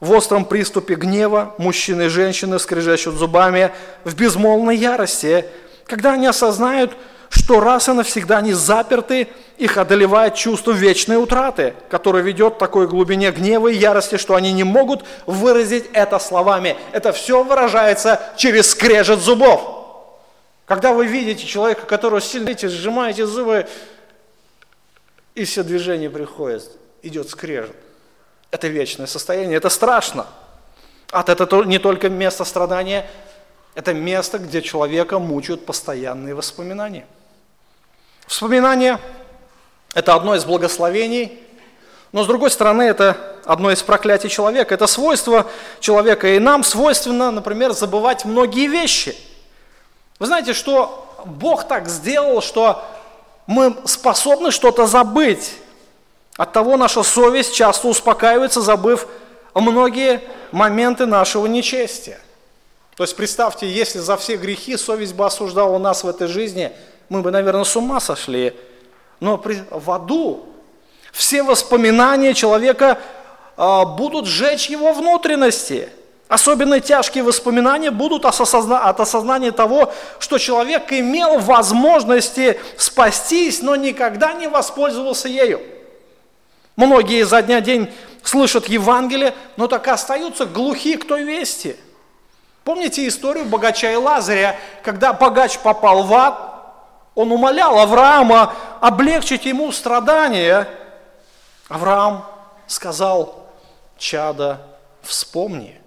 в 0.00 0.10
остром 0.10 0.44
приступе 0.44 0.96
гнева 0.96 1.54
мужчины 1.58 2.06
и 2.06 2.08
женщины 2.08 2.58
скрежещут 2.58 3.14
зубами 3.14 3.70
в 4.02 4.16
безмолвной 4.16 4.76
ярости, 4.76 5.44
когда 5.86 6.14
они 6.14 6.26
осознают, 6.26 6.96
что 7.32 7.60
раз 7.60 7.88
и 7.88 7.92
навсегда 7.92 8.38
они 8.38 8.52
заперты, 8.52 9.26
их 9.56 9.78
одолевает 9.78 10.34
чувство 10.34 10.72
вечной 10.72 11.16
утраты, 11.16 11.72
которое 11.88 12.22
ведет 12.22 12.56
к 12.56 12.58
такой 12.58 12.86
глубине 12.86 13.30
гнева 13.30 13.68
и 13.68 13.76
ярости, 13.76 14.18
что 14.18 14.34
они 14.34 14.52
не 14.52 14.64
могут 14.64 15.02
выразить 15.24 15.86
это 15.94 16.18
словами. 16.18 16.76
Это 16.92 17.10
все 17.12 17.42
выражается 17.42 18.20
через 18.36 18.72
скрежет 18.72 19.20
зубов. 19.20 19.62
Когда 20.66 20.92
вы 20.92 21.06
видите 21.06 21.46
человека, 21.46 21.86
которого 21.86 22.20
сильно 22.20 22.54
сжимаете 22.54 23.24
зубы, 23.24 23.66
и 25.34 25.46
все 25.46 25.62
движения 25.62 26.10
приходят, 26.10 26.64
идет 27.00 27.30
скрежет. 27.30 27.74
Это 28.50 28.68
вечное 28.68 29.06
состояние, 29.06 29.56
это 29.56 29.70
страшно. 29.70 30.26
Ад– 31.10 31.28
это 31.30 31.64
не 31.64 31.78
только 31.78 32.10
место 32.10 32.44
страдания, 32.44 33.06
это 33.74 33.94
место, 33.94 34.38
где 34.38 34.60
человека 34.60 35.18
мучают 35.18 35.64
постоянные 35.64 36.34
воспоминания. 36.34 37.06
Вспоминания– 38.32 38.98
это 39.94 40.14
одно 40.14 40.34
из 40.34 40.44
благословений, 40.44 41.38
но 42.12 42.24
с 42.24 42.26
другой 42.26 42.50
стороны, 42.50 42.82
это 42.82 43.16
одно 43.44 43.70
из 43.70 43.82
проклятий 43.82 44.28
человека. 44.28 44.74
Это 44.74 44.86
свойство 44.86 45.46
человека, 45.80 46.28
и 46.28 46.38
нам 46.38 46.64
свойственно, 46.64 47.30
например, 47.30 47.72
забывать 47.72 48.24
многие 48.24 48.68
вещи– 48.68 49.16
вы 50.22 50.26
знаете, 50.26 50.52
что 50.52 51.16
Бог 51.24 51.66
так 51.66 51.88
сделал, 51.88 52.40
что 52.42 52.84
мы 53.48 53.76
способны 53.86 54.52
что-то 54.52 54.86
забыть. 54.86 55.54
От 56.36 56.52
того 56.52 56.76
наша 56.76 57.02
совесть 57.02 57.56
часто 57.56 57.88
успокаивается, 57.88 58.60
забыв 58.60 59.08
многие 59.52 60.22
моменты 60.52 61.06
нашего 61.06 61.48
нечестия. 61.48 62.20
То 62.96 63.02
есть 63.02 63.16
представьте, 63.16 63.68
если 63.68 63.98
за 63.98 64.16
все 64.16 64.36
грехи 64.36 64.76
совесть 64.76 65.14
бы 65.14 65.26
осуждала 65.26 65.78
нас 65.78 66.04
в 66.04 66.08
этой 66.08 66.28
жизни, 66.28 66.70
мы 67.12 67.20
бы, 67.20 67.30
наверное, 67.30 67.64
с 67.64 67.76
ума 67.76 68.00
сошли. 68.00 68.54
Но 69.20 69.36
при, 69.36 69.62
в 69.70 69.90
аду 69.90 70.46
все 71.12 71.42
воспоминания 71.42 72.32
человека 72.32 72.98
а, 73.58 73.84
будут 73.84 74.24
сжечь 74.24 74.70
его 74.70 74.94
внутренности. 74.94 75.90
Особенно 76.28 76.80
тяжкие 76.80 77.22
воспоминания 77.22 77.90
будут 77.90 78.24
от 78.24 78.40
осознания 78.40 79.52
того, 79.52 79.92
что 80.20 80.38
человек 80.38 80.90
имел 80.90 81.38
возможности 81.38 82.58
спастись, 82.78 83.60
но 83.60 83.76
никогда 83.76 84.32
не 84.32 84.48
воспользовался 84.48 85.28
ею. 85.28 85.60
Многие 86.76 87.26
за 87.26 87.42
дня 87.42 87.60
день 87.60 87.92
слышат 88.22 88.70
Евангелие, 88.70 89.34
но 89.58 89.66
так 89.66 89.86
и 89.86 89.90
остаются 89.90 90.46
глухи 90.46 90.96
к 90.96 91.06
той 91.06 91.24
вести. 91.24 91.76
Помните 92.64 93.06
историю 93.06 93.44
богача 93.44 93.92
и 93.92 93.96
Лазаря, 93.96 94.56
когда 94.82 95.12
богач 95.12 95.58
попал 95.58 96.04
в 96.04 96.14
ад, 96.14 96.51
он 97.14 97.30
умолял 97.30 97.78
Авраама 97.78 98.54
облегчить 98.80 99.44
ему 99.44 99.70
страдания. 99.72 100.68
Авраам 101.68 102.24
сказал, 102.66 103.46
чада, 103.98 104.60
вспомни. 105.02 105.80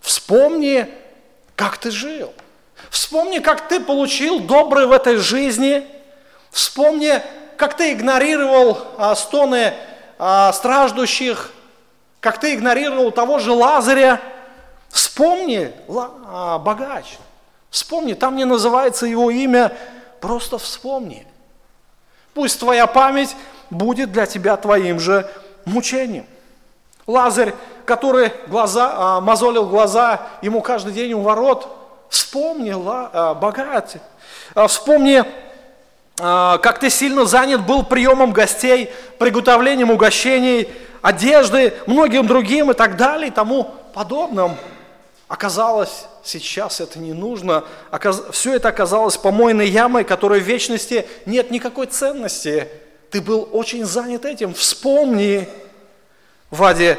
Вспомни, 0.00 0.88
как 1.56 1.76
ты 1.78 1.90
жил. 1.90 2.32
Вспомни, 2.88 3.38
как 3.38 3.68
ты 3.68 3.80
получил 3.80 4.40
доброе 4.40 4.86
в 4.86 4.92
этой 4.92 5.16
жизни. 5.16 5.86
Вспомни, 6.50 7.20
как 7.56 7.76
ты 7.76 7.92
игнорировал 7.92 8.78
а, 8.96 9.14
стоны 9.14 9.74
а, 10.18 10.52
страждущих, 10.52 11.52
как 12.20 12.40
ты 12.40 12.54
игнорировал 12.54 13.10
того 13.10 13.38
же 13.38 13.52
Лазаря. 13.52 14.20
Вспомни, 14.88 15.72
а, 15.88 16.58
богач. 16.58 17.18
Вспомни, 17.70 18.14
там 18.14 18.36
не 18.36 18.44
называется 18.44 19.06
его 19.06 19.30
имя, 19.30 19.72
просто 20.20 20.58
вспомни. 20.58 21.26
Пусть 22.34 22.58
твоя 22.58 22.86
память 22.86 23.36
будет 23.70 24.12
для 24.12 24.26
тебя 24.26 24.56
твоим 24.56 24.98
же 24.98 25.28
мучением. 25.64 26.26
Лазарь, 27.06 27.54
который 27.84 28.32
глаза, 28.46 28.92
а, 28.94 29.20
мозолил 29.20 29.66
глаза 29.66 30.20
ему 30.42 30.60
каждый 30.60 30.92
день 30.92 31.12
у 31.12 31.22
ворот, 31.22 31.68
вспомни, 32.08 32.72
а, 32.74 33.34
богат, 33.34 33.96
а, 34.54 34.66
вспомни, 34.66 35.24
а, 36.20 36.58
как 36.58 36.78
ты 36.78 36.90
сильно 36.90 37.24
занят 37.24 37.66
был 37.66 37.84
приемом 37.84 38.32
гостей, 38.32 38.92
приготовлением 39.18 39.90
угощений, 39.90 40.68
одежды, 41.02 41.74
многим 41.86 42.26
другим 42.26 42.70
и 42.70 42.74
так 42.74 42.96
далее, 42.96 43.28
и 43.28 43.30
тому 43.30 43.74
подобным. 43.94 44.56
Оказалось, 45.28 46.06
сейчас 46.24 46.80
это 46.80 46.98
не 46.98 47.12
нужно. 47.12 47.64
Все 48.32 48.54
это 48.54 48.68
оказалось 48.68 49.16
помойной 49.16 49.68
ямой, 49.68 50.04
которой 50.04 50.40
в 50.40 50.44
вечности 50.44 51.06
нет 51.26 51.50
никакой 51.50 51.86
ценности. 51.86 52.68
Ты 53.10 53.20
был 53.20 53.48
очень 53.52 53.84
занят 53.84 54.24
этим. 54.24 54.54
Вспомни. 54.54 55.48
В 56.50 56.64
аде 56.64 56.98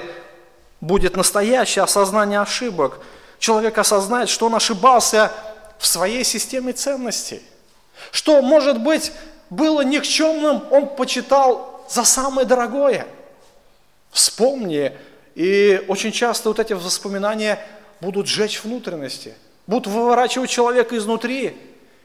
будет 0.80 1.16
настоящее 1.16 1.84
осознание 1.84 2.42
ошибок. 2.42 3.00
Человек 3.40 3.78
осознает, 3.78 4.30
что 4.30 4.48
он 4.48 4.56
ошибался 4.56 5.32
в 5.78 5.88
своей 5.88 6.24
системе 6.24 6.74
ценностей. 6.74 7.42
Что, 8.12 8.42
может 8.42 8.80
быть, 8.80 9.12
было 9.50 9.82
никчемным, 9.82 10.64
он 10.72 10.96
почитал 10.96 11.86
за 11.90 12.04
самое 12.04 12.48
дорогое. 12.48 13.06
Вспомни, 14.12 14.96
и 15.36 15.84
очень 15.88 16.12
часто 16.12 16.50
вот 16.50 16.60
эти 16.60 16.74
воспоминания 16.74 17.60
будут 18.02 18.28
сжечь 18.28 18.64
внутренности, 18.64 19.36
будут 19.68 19.88
выворачивать 19.88 20.50
человека 20.50 20.98
изнутри. 20.98 21.56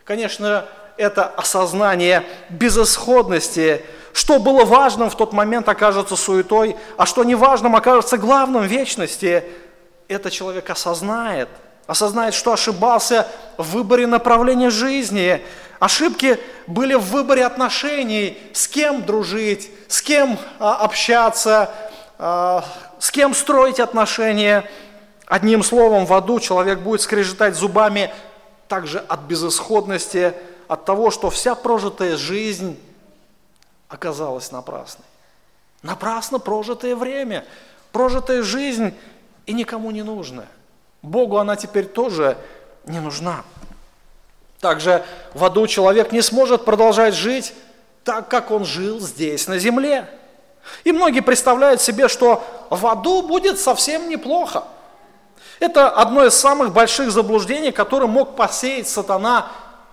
Конечно, 0.05 0.67
это 0.97 1.25
осознание 1.25 2.23
безысходности, 2.51 3.83
что 4.13 4.39
было 4.39 4.65
важным 4.65 5.11
в 5.11 5.17
тот 5.17 5.33
момент 5.33 5.69
окажется 5.69 6.17
суетой, 6.17 6.77
а 6.97 7.07
что 7.07 7.25
неважным 7.25 7.75
окажется 7.75 8.19
главным 8.19 8.63
в 8.63 8.67
вечности. 8.67 9.45
Это 10.09 10.31
человек 10.31 10.71
осознает, 10.71 11.49
осознает, 11.87 12.35
что 12.35 12.53
ошибался 12.53 13.27
в 13.57 13.73
выборе 13.73 14.07
направления 14.07 14.71
жизни. 14.71 15.43
Ошибки 15.81 16.39
были 16.67 16.95
в 16.95 17.03
выборе 17.03 17.45
отношений, 17.45 18.39
с 18.53 18.69
кем 18.69 19.05
дружить, 19.05 19.71
с 19.89 20.01
кем 20.01 20.39
а, 20.59 20.77
общаться, 20.77 21.71
а, 22.19 22.65
с 22.99 23.11
кем 23.11 23.35
строить 23.35 23.81
отношения– 23.81 24.69
Одним 25.27 25.65
словом, 25.65 26.07
в 26.07 26.15
аду 26.15 26.39
человек 26.39 26.79
будет 26.79 27.01
скрежетать 27.01 27.57
зубами 27.57 28.15
также 28.69 29.01
от 29.01 29.21
безысходности, 29.21 30.35
от 30.69 30.85
того, 30.85 31.11
что 31.11 31.31
вся 31.31 31.57
прожитая 31.57 32.17
жизнь 32.17 32.79
оказалась 33.89 34.53
напрасной. 34.53 35.05
Напрасно 35.83 36.39
прожитое 36.39 36.95
время, 36.95 37.45
прожитая 37.93 38.43
жизнь 38.43 38.95
и 39.47 39.53
никому 39.53 39.91
не 39.91 40.03
нужная. 40.03 40.49
Богу 41.03 41.39
она 41.39 41.57
теперь 41.57 41.87
тоже 41.87 42.39
не 42.85 43.01
нужна. 43.01 43.43
Также 44.61 45.05
в 45.35 45.45
аду 45.45 45.67
человек 45.67 46.13
не 46.13 46.23
сможет 46.23 46.65
продолжать 46.65 47.15
жить 47.15 47.53
так, 48.05 48.29
как 48.29 48.53
он 48.53 48.65
жил 48.65 49.01
здесь, 49.01 49.49
на 49.49 49.59
земле. 49.59 50.09
И 50.85 50.93
многие 50.93 51.21
представляют 51.21 51.81
себе, 51.81 52.07
что 52.09 52.45
в 52.71 52.87
аду 52.87 53.23
будет 53.23 53.59
совсем 53.59 54.09
неплохо– 54.09 54.63
это 55.59 55.91
одно 55.91 56.25
из 56.25 56.35
самых 56.35 56.73
больших 56.73 57.11
заблуждений, 57.11 57.73
которое 57.73 58.07
мог 58.07 58.37
посеять 58.37 58.89
сатана 58.89 59.49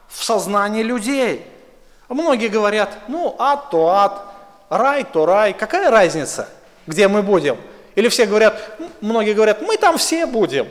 в 0.10 0.23
сознании 0.23 0.84
людей. 0.84 1.45
Многие 2.10 2.47
говорят, 2.47 2.89
ну 3.08 3.36
ад 3.39 3.69
то 3.69 3.89
ад, 3.89 4.26
рай 4.69 5.04
то 5.04 5.26
рай, 5.26 5.54
какая 5.54 5.89
разница, 5.89 6.49
где 6.86 7.08
мы 7.08 7.21
будем? 7.21 7.58
Или 7.95 8.10
все 8.10 8.26
говорят, 8.26 8.60
многие 9.02 9.34
говорят, 9.34 9.62
мы 9.62 9.78
там 9.78 9.97
все 9.97 10.26
будем. 10.26 10.67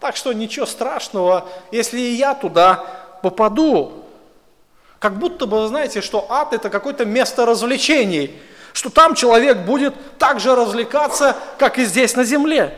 Так 0.00 0.16
что 0.16 0.32
ничего 0.32 0.66
страшного, 0.66 1.48
если 1.70 1.98
и 1.98 2.14
я 2.14 2.34
туда 2.34 2.84
попаду. 3.22 4.04
Как 4.98 5.18
будто 5.18 5.46
бы, 5.46 5.66
знаете, 5.68 6.00
что 6.00 6.26
ад 6.30 6.52
это 6.52 6.70
какое-то 6.70 7.04
место 7.04 7.44
развлечений, 7.44 8.38
что 8.72 8.90
там 8.90 9.14
человек 9.14 9.58
будет 9.58 9.94
так 10.18 10.40
же 10.40 10.54
развлекаться, 10.54 11.36
как 11.58 11.78
и 11.78 11.84
здесь 11.84 12.16
на 12.16 12.24
земле. 12.24 12.76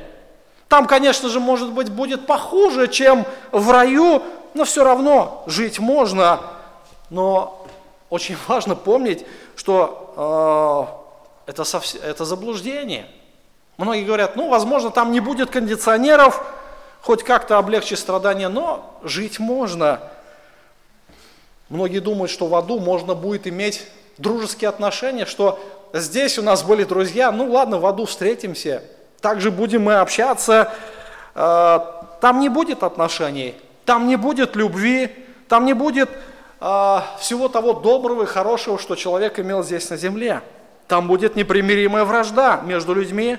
Там, 0.68 0.86
конечно 0.86 1.28
же, 1.28 1.38
может 1.38 1.72
быть, 1.72 1.90
будет 1.90 2.26
похуже, 2.26 2.88
чем 2.88 3.24
в 3.52 3.70
раю, 3.70 4.22
но 4.54 4.64
все 4.64 4.82
равно 4.82 5.44
жить 5.46 5.78
можно. 5.78 6.40
Но 7.10 7.66
очень 8.10 8.36
важно 8.48 8.74
помнить, 8.74 9.24
что 9.54 10.98
э, 11.46 11.50
это, 11.50 11.64
совсем, 11.64 12.00
это 12.02 12.24
заблуждение. 12.24 13.06
Многие 13.76 14.04
говорят, 14.04 14.36
ну, 14.36 14.48
возможно, 14.48 14.90
там 14.90 15.12
не 15.12 15.20
будет 15.20 15.50
кондиционеров, 15.50 16.44
хоть 17.02 17.22
как-то 17.22 17.58
облегчить 17.58 17.98
страдания, 17.98 18.48
но 18.48 18.98
жить 19.02 19.38
можно. 19.38 20.00
Многие 21.68 22.00
думают, 22.00 22.30
что 22.30 22.46
в 22.46 22.54
аду 22.54 22.80
можно 22.80 23.14
будет 23.14 23.46
иметь 23.46 23.86
дружеские 24.18 24.70
отношения, 24.70 25.26
что 25.26 25.60
здесь 25.92 26.38
у 26.38 26.42
нас 26.42 26.62
были 26.64 26.84
друзья, 26.84 27.30
ну 27.30 27.52
ладно, 27.52 27.78
в 27.78 27.86
аду 27.86 28.06
встретимся– 28.06 28.82
также 29.20 29.50
будем 29.50 29.82
мы 29.82 29.96
общаться, 29.96 30.72
э, 31.34 31.80
там 32.20 32.40
не 32.40 32.48
будет 32.48 32.82
отношений, 32.82 33.54
там 33.84 34.06
не 34.06 34.16
будет 34.16 34.56
любви, 34.56 35.10
там 35.48 35.64
не 35.64 35.72
будет 35.72 36.08
э, 36.60 37.00
всего 37.18 37.48
того 37.48 37.72
доброго 37.72 38.24
и 38.24 38.26
хорошего, 38.26 38.78
что 38.78 38.96
человек 38.96 39.38
имел 39.38 39.62
здесь 39.62 39.90
на 39.90 39.96
земле. 39.96 40.42
Там 40.88 41.08
будет 41.08 41.36
непримиримая 41.36 42.04
вражда 42.04 42.60
между 42.64 42.94
людьми. 42.94 43.38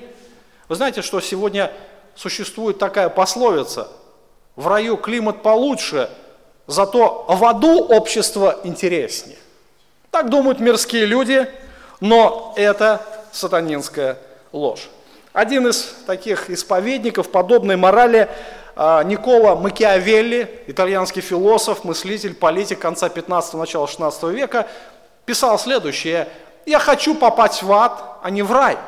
Вы 0.67 0.75
знаете, 0.75 1.01
что 1.01 1.21
сегодня 1.21 1.71
существует 2.15 2.77
такая 2.77 3.09
пословица, 3.09 3.87
в 4.55 4.67
раю 4.67 4.97
климат 4.97 5.43
получше, 5.43 6.09
зато 6.65 7.25
в 7.27 7.45
аду 7.45 7.85
общество 7.85 8.59
интереснее. 8.63 9.37
Так 10.11 10.29
думают 10.29 10.59
мирские 10.59 11.05
люди, 11.05 11.47
но 12.01 12.53
это 12.57 13.01
сатанинская 13.31 14.17
ложь. 14.51 14.89
Один 15.37 15.67
из 15.67 15.93
таких 16.07 16.49
исповедников 16.49 17.29
подобной 17.29 17.75
морали 17.75 18.27
а, 18.75 19.03
Никола 19.03 19.55
Макиавелли, 19.55 20.63
итальянский 20.65 21.21
философ, 21.21 21.83
мыслитель, 21.83 22.33
политик 22.33 22.79
конца 22.79 23.07
15-го, 23.07 23.59
начала 23.59 23.85
16 23.85 24.23
века, 24.33 24.65
писал 25.25 25.59
следующее. 25.59 26.27
«Я 26.65 26.79
хочу 26.79 27.13
попасть 27.13 27.61
в 27.61 27.71
ад, 27.71 28.17
а 28.23 28.31
не 28.31 28.41
в 28.41 28.51
рай. 28.51 28.79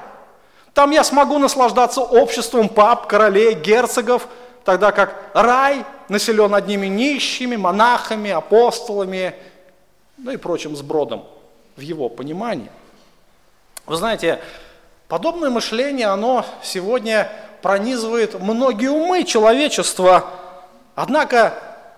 Там 0.73 0.89
я 0.89 1.03
смогу 1.03 1.37
наслаждаться 1.37 2.01
обществом 2.01 2.67
пап, 2.67 3.05
королей, 3.05 3.53
герцогов, 3.53 4.27
тогда 4.65 4.91
как 4.91 5.13
рай 5.35 5.85
населен 6.07 6.55
одними 6.55 6.87
нищими, 6.87 7.57
монахами, 7.57 8.31
апостолами, 8.31 9.35
ну 10.17 10.31
и 10.31 10.37
прочим 10.37 10.75
сбродом 10.75 11.27
в 11.75 11.81
его 11.81 12.09
понимании. 12.09 12.71
Вы 13.85 13.97
знаете, 13.97 14.39
Подобное 15.09 15.49
мышление, 15.49 16.05
оно 16.05 16.45
сегодня 16.61 17.31
пронизывает 17.63 18.39
многие 18.39 18.91
умы 18.91 19.23
человечества. 19.23 20.29
Однако, 20.93 21.55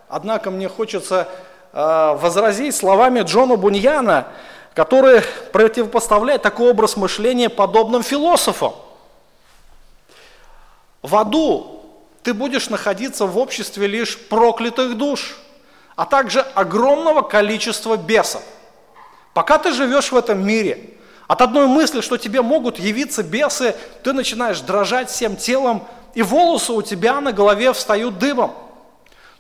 однако 0.08 0.50
мне 0.50 0.70
хочется 0.70 1.28
э, 1.74 2.16
возразить 2.18 2.74
словами 2.74 3.20
Джона 3.24 3.58
Буньяна, 3.58 4.28
который 4.74 5.24
противопоставляет 5.52 6.42
такой 6.42 6.72
образ 6.72 6.96
мышления 6.96 7.50
подобным 7.50 8.02
философам. 8.02 8.76
В 11.02 11.14
аду 11.18 11.84
ты 12.24 12.34
будешь 12.34 12.70
находиться 12.70 13.26
в 13.26 13.38
обществе 13.38 13.88
лишь 13.88 14.18
проклятых 14.18 14.96
душ, 14.96 15.38
а 15.98 16.06
также 16.06 16.40
огромного 16.40 17.24
количества 17.24 17.98
бесов. 17.98 18.42
Пока 19.34 19.58
ты 19.58 19.74
живешь 19.74 20.14
в 20.14 20.16
этом 20.16 20.42
мире, 20.42 20.92
от 21.32 21.42
одной 21.42 21.66
мысли, 21.68 22.02
что 22.02 22.18
тебе 22.18 22.42
могут 22.42 22.78
явиться 22.78 23.24
бесы, 23.24 23.74
ты 24.04 24.12
начинаешь 24.12 24.60
дрожать 24.60 25.10
всем 25.10 25.38
телом, 25.38 25.88
и 26.14 26.24
волосы 26.24 26.74
у 26.74 26.82
тебя 26.82 27.22
на 27.22 27.32
голове 27.32 27.72
встают 27.72 28.20
дыбом. 28.20 28.52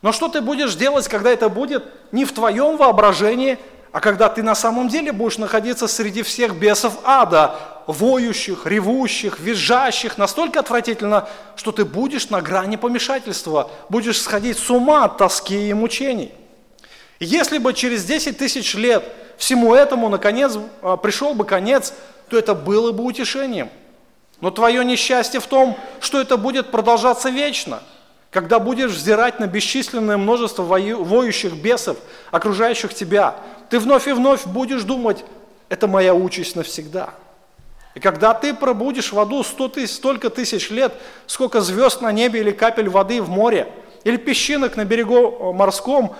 Но 0.01 0.13
что 0.13 0.29
ты 0.29 0.39
будешь 0.39 0.75
делать, 0.75 1.09
когда 1.09 1.31
это 1.31 1.49
будет 1.49 1.83
не 2.13 2.23
в 2.23 2.31
твоем 2.31 2.77
воображении, 2.77 3.59
а 3.91 3.99
когда 3.99 4.29
ты 4.29 4.41
на 4.41 4.55
самом 4.55 4.87
деле 4.87 5.11
будешь 5.11 5.37
находиться 5.37 5.85
среди 5.89 6.21
всех 6.21 6.55
бесов 6.55 6.97
ада, 7.03 7.55
воющих, 7.87 8.65
ревущих, 8.65 9.41
визжащих, 9.41 10.17
настолько 10.17 10.61
отвратительно, 10.61 11.27
что 11.57 11.73
ты 11.73 11.83
будешь 11.83 12.29
на 12.29 12.39
грани 12.41 12.77
помешательства, 12.77 13.69
будешь 13.89 14.21
сходить 14.21 14.57
с 14.57 14.69
ума 14.69 15.03
от 15.03 15.17
тоски 15.17 15.67
и 15.67 15.73
мучений. 15.73 16.31
Если 17.19 17.57
бы 17.57 17.73
через 17.73 18.05
10 18.05 18.37
тысяч 18.37 18.75
лет 18.75 19.03
всему 19.41 19.73
этому 19.73 20.07
наконец 20.07 20.55
а, 20.83 20.97
пришел 20.97 21.33
бы 21.33 21.45
конец, 21.45 21.95
то 22.29 22.37
это 22.37 22.53
было 22.53 22.91
бы 22.91 23.03
утешением. 23.03 23.69
Но 24.39 24.51
твое 24.51 24.85
несчастье 24.85 25.39
в 25.39 25.47
том, 25.47 25.75
что 25.99 26.21
это 26.21 26.37
будет 26.37 26.69
продолжаться 26.69 27.29
вечно, 27.29 27.81
когда 28.29 28.59
будешь 28.59 28.91
взирать 28.91 29.39
на 29.39 29.47
бесчисленное 29.47 30.17
множество 30.17 30.61
воющих 30.61 31.53
бесов, 31.53 31.97
окружающих 32.29 32.93
тебя. 32.93 33.35
Ты 33.71 33.79
вновь 33.79 34.07
и 34.07 34.11
вновь 34.11 34.45
будешь 34.45 34.83
думать, 34.83 35.25
это 35.69 35.87
моя 35.87 36.13
участь 36.13 36.55
навсегда. 36.55 37.09
И 37.95 37.99
когда 37.99 38.35
ты 38.35 38.53
пробудешь 38.53 39.11
в 39.11 39.19
аду 39.19 39.43
сто 39.43 39.67
тысяч, 39.67 39.95
столько 39.95 40.29
тысяч 40.29 40.69
лет, 40.69 40.93
сколько 41.25 41.61
звезд 41.61 42.01
на 42.01 42.11
небе 42.11 42.41
или 42.41 42.51
капель 42.51 42.89
воды 42.89 43.21
в 43.23 43.29
море, 43.29 43.67
или 44.03 44.17
песчинок 44.17 44.75
на 44.77 44.85
берегу 44.85 45.15
э, 45.15 45.51
морском, 45.51 46.15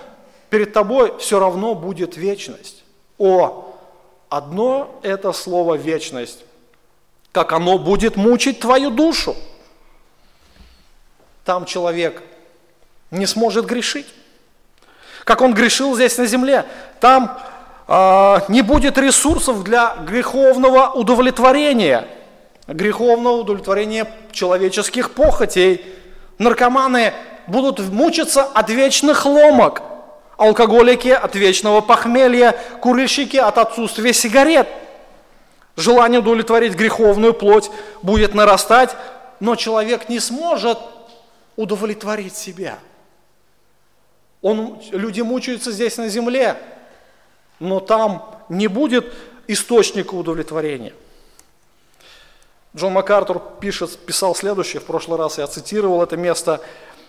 перед 0.50 0.72
тобой 0.72 1.16
все 1.18 1.38
равно 1.38 1.74
будет 1.74 2.16
вечность. 2.16 2.81
О, 3.22 3.72
одно 4.30 4.98
это 5.04 5.32
слово 5.32 5.74
вечность, 5.74 6.40
как 7.30 7.52
оно 7.52 7.78
будет 7.78 8.16
мучить 8.16 8.58
твою 8.58 8.90
душу. 8.90 9.36
Там 11.44 11.64
человек 11.64 12.20
не 13.12 13.26
сможет 13.26 13.66
грешить. 13.66 14.08
Как 15.22 15.40
он 15.40 15.54
грешил 15.54 15.94
здесь 15.94 16.18
на 16.18 16.26
земле. 16.26 16.64
Там 16.98 17.38
а, 17.86 18.42
не 18.48 18.60
будет 18.60 18.98
ресурсов 18.98 19.62
для 19.62 19.94
греховного 20.04 20.90
удовлетворения, 20.90 22.08
греховного 22.66 23.36
удовлетворения 23.36 24.10
человеческих 24.32 25.12
похотей. 25.12 25.86
Наркоманы 26.38 27.12
будут 27.46 27.78
мучиться 27.78 28.42
от 28.42 28.68
вечных 28.68 29.26
ломок, 29.26 29.91
алкоголики 30.42 31.08
от 31.08 31.34
вечного 31.36 31.80
похмелья, 31.80 32.58
курильщики 32.80 33.36
от 33.36 33.58
отсутствия 33.58 34.12
сигарет. 34.12 34.68
Желание 35.76 36.20
удовлетворить 36.20 36.74
греховную 36.74 37.32
плоть 37.32 37.70
будет 38.02 38.34
нарастать, 38.34 38.96
но 39.40 39.56
человек 39.56 40.08
не 40.08 40.20
сможет 40.20 40.78
удовлетворить 41.56 42.36
себя. 42.36 42.78
Он, 44.42 44.80
люди 44.90 45.20
мучаются 45.20 45.70
здесь 45.70 45.96
на 45.96 46.08
земле, 46.08 46.56
но 47.60 47.78
там 47.78 48.28
не 48.48 48.66
будет 48.66 49.14
источника 49.46 50.14
удовлетворения. 50.14 50.92
Джон 52.74 52.94
МакАртур 52.94 53.40
пишет, 53.60 53.96
писал 53.98 54.34
следующее, 54.34 54.80
в 54.80 54.84
прошлый 54.84 55.18
раз 55.18 55.38
я 55.38 55.46
цитировал 55.46 56.02
это 56.02 56.16
место. 56.16 56.60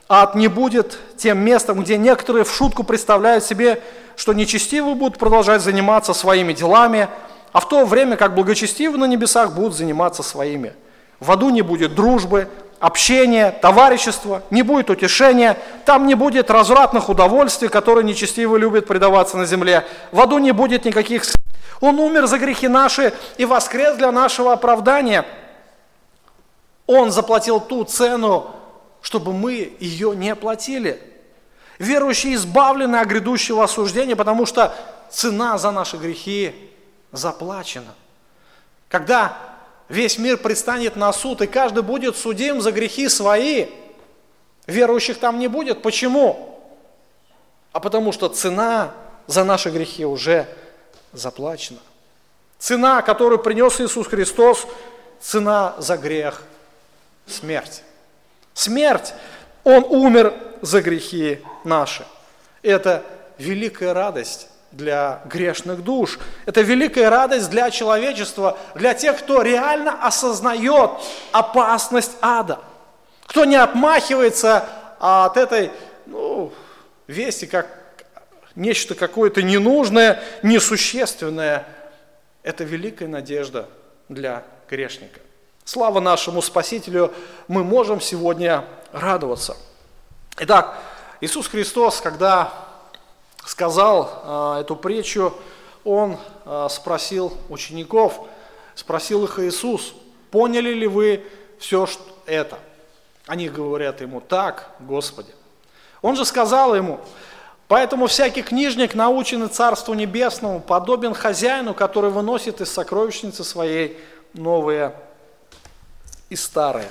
«Ад 0.10 0.36
не 0.36 0.48
будет 0.48 1.00
тем 1.18 1.40
местом, 1.40 1.82
где 1.82 1.98
некоторые 1.98 2.44
в 2.44 2.54
шутку 2.54 2.84
представляют 2.84 3.44
себе, 3.44 3.82
что 4.16 4.34
нечестивые 4.34 4.96
будут 4.96 5.18
продолжать 5.18 5.62
заниматься 5.62 6.14
своими 6.14 6.54
делами, 6.54 7.08
а 7.52 7.60
в 7.60 7.68
то 7.68 7.86
время 7.86 8.18
как 8.18 8.36
благочестивые 8.36 9.00
на 9.00 9.06
небесах 9.06 9.54
будут 9.54 9.76
заниматься 9.76 10.24
своими. 10.24 10.74
В 11.20 11.32
аду 11.32 11.50
не 11.50 11.62
будет 11.62 11.96
дружбы, 11.96 12.50
общения, 12.80 13.52
товарищества, 13.52 14.44
не 14.50 14.62
будет 14.62 14.90
утешения, 14.90 15.58
там 15.86 16.06
не 16.06 16.16
будет 16.16 16.52
развратных 16.52 17.08
удовольствий, 17.08 17.70
которые 17.70 18.04
нечестивые 18.04 18.60
любят 18.60 18.88
предаваться 18.88 19.38
на 19.38 19.46
земле. 19.46 19.86
В 20.12 20.20
аду 20.20 20.38
не 20.38 20.52
будет 20.52 20.84
никаких... 20.84 21.24
Он 21.80 22.00
умер 22.00 22.28
за 22.28 22.40
грехи 22.40 22.68
наши 22.68 23.14
и 23.38 23.46
воскрес 23.46 23.96
для 23.96 24.12
нашего 24.12 24.52
оправдания. 24.52 25.26
Он 26.88 27.12
заплатил 27.12 27.62
ту 27.62 27.86
цену, 27.86 28.52
чтобы 29.04 29.34
мы 29.34 29.76
ее 29.80 30.16
не 30.16 30.34
платили. 30.34 31.00
Верующие 31.78 32.36
избавлены 32.36 32.96
от 32.96 33.08
грядущего 33.08 33.66
осуждения, 33.66 34.16
потому 34.16 34.46
что 34.46 34.74
цена 35.12 35.58
за 35.58 35.72
наши 35.72 35.98
грехи 35.98 36.56
заплачена. 37.12 37.94
Когда 38.88 39.38
весь 39.90 40.18
мир 40.18 40.38
предстанет 40.38 40.96
на 40.96 41.12
суд, 41.12 41.42
и 41.42 41.48
каждый 41.48 41.84
будет 41.84 42.16
судим 42.16 42.62
за 42.62 42.72
грехи 42.72 43.10
свои. 43.10 43.68
Верующих 44.68 45.20
там 45.20 45.38
не 45.38 45.50
будет. 45.50 45.82
Почему? 45.82 46.62
А 47.74 47.82
потому 47.82 48.14
что 48.14 48.30
цена 48.30 48.94
за 49.28 49.44
наши 49.44 49.70
грехи 49.70 50.06
уже 50.06 50.48
заплачена. 51.12 51.80
Цена, 52.58 53.02
которую 53.02 53.40
принес 53.40 53.82
Иисус 53.82 54.08
Христос, 54.08 54.66
цена 55.20 55.76
за 55.78 55.98
грех– 55.98 56.44
смерть. 57.28 57.84
Смерть. 58.54 59.14
Он 59.64 59.86
умер 59.90 60.34
за 60.62 60.82
грехи 60.82 61.40
наши. 61.64 62.06
Это 62.62 63.04
великая 63.38 63.94
радость 63.94 64.48
для 64.72 65.22
грешных 65.26 65.84
душ. 65.84 66.20
Это 66.46 66.62
великая 66.62 67.10
радость 67.10 67.50
для 67.50 67.70
человечества, 67.72 68.58
для 68.76 68.94
тех, 68.94 69.20
кто 69.20 69.42
реально 69.42 70.06
осознает 70.06 70.92
опасность 71.32 72.12
ада. 72.22 72.60
Кто 73.26 73.46
не 73.46 73.56
отмахивается 73.56 74.66
от 75.00 75.38
этой 75.38 75.72
ну, 76.06 76.52
вести 77.08 77.46
как 77.46 77.68
нечто 78.56 78.96
какое-то 78.96 79.42
ненужное, 79.42 80.22
несущественное. 80.42 81.66
Это 82.44 82.64
великая 82.64 83.08
надежда 83.08 83.70
для 84.10 84.44
грешника. 84.70 85.20
Слава 85.66 86.02
нашему 86.02 86.42
Спасителю, 86.42 87.14
мы 87.48 87.64
можем 87.64 88.02
сегодня 88.02 88.66
радоваться. 88.92 89.56
Итак, 90.38 90.78
Иисус 91.22 91.48
Христос, 91.48 92.02
когда 92.02 92.52
сказал 93.46 94.58
э, 94.58 94.62
эту 94.62 94.76
притчу, 94.76 95.34
он 95.86 96.18
э, 96.46 96.68
спросил 96.70 97.38
учеников, 97.48 98.28
спросил 98.76 99.24
их 99.24 99.40
Иисус, 99.40 99.94
поняли 100.32 100.74
ли 100.74 100.86
вы 100.86 101.24
все 101.60 101.86
что 101.86 102.04
это? 102.26 102.60
Они 103.26 103.48
говорят 103.48 104.02
ему, 104.02 104.20
так, 104.20 104.70
Господи. 104.82 105.32
Он 106.02 106.18
же 106.18 106.26
сказал 106.26 106.76
ему, 106.76 107.00
поэтому 107.70 108.08
всякий 108.08 108.42
книжник, 108.42 108.96
наученный 108.96 109.48
Царству 109.48 109.94
Небесному, 109.94 110.60
подобен 110.60 111.14
хозяину, 111.14 111.74
который 111.74 112.10
выносит 112.10 112.60
из 112.60 112.70
сокровищницы 112.70 113.46
своей 113.46 113.98
новые 114.34 114.94
и 116.34 116.36
старые. 116.36 116.90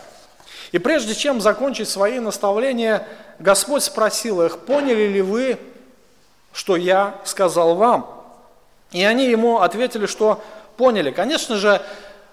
И 0.71 0.79
прежде 0.79 1.15
чем 1.15 1.41
закончить 1.41 1.89
свои 1.89 2.19
наставления, 2.21 3.07
Господь 3.39 3.83
спросил 3.83 4.41
их, 4.41 4.61
поняли 4.61 5.07
ли 5.09 5.21
вы 5.21 5.59
что 6.53 6.77
я 6.77 7.19
сказал 7.25 7.75
вам. 7.75 8.07
И 8.93 9.03
они 9.03 9.27
ему 9.27 9.61
ответили, 9.61 10.07
что 10.07 10.43
поняли. 10.77 11.11
Конечно 11.11 11.57
же, 11.57 11.81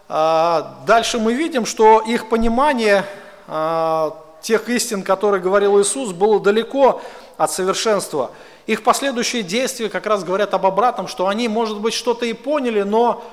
а, 0.10 0.82
дальше 0.86 1.20
мы 1.20 1.34
видим, 1.34 1.66
что 1.66 2.02
их 2.02 2.30
понимание 2.30 3.06
а, 3.48 4.16
тех 4.42 4.68
истин, 4.70 5.04
которые 5.04 5.42
говорил 5.42 5.82
Иисус, 5.82 6.12
было 6.12 6.40
далеко 6.40 7.02
от 7.38 7.52
совершенства. 7.52 8.32
Их 8.68 8.84
последующие 8.84 9.42
действия 9.42 9.90
как 9.90 10.06
раз 10.06 10.24
говорят 10.24 10.54
об 10.54 10.66
обратном, 10.66 11.08
что 11.08 11.28
они, 11.28 11.48
может 11.48 11.80
быть, 11.80 11.94
что-то 11.94 12.26
и 12.26 12.34
поняли, 12.34 12.82
но 12.82 13.24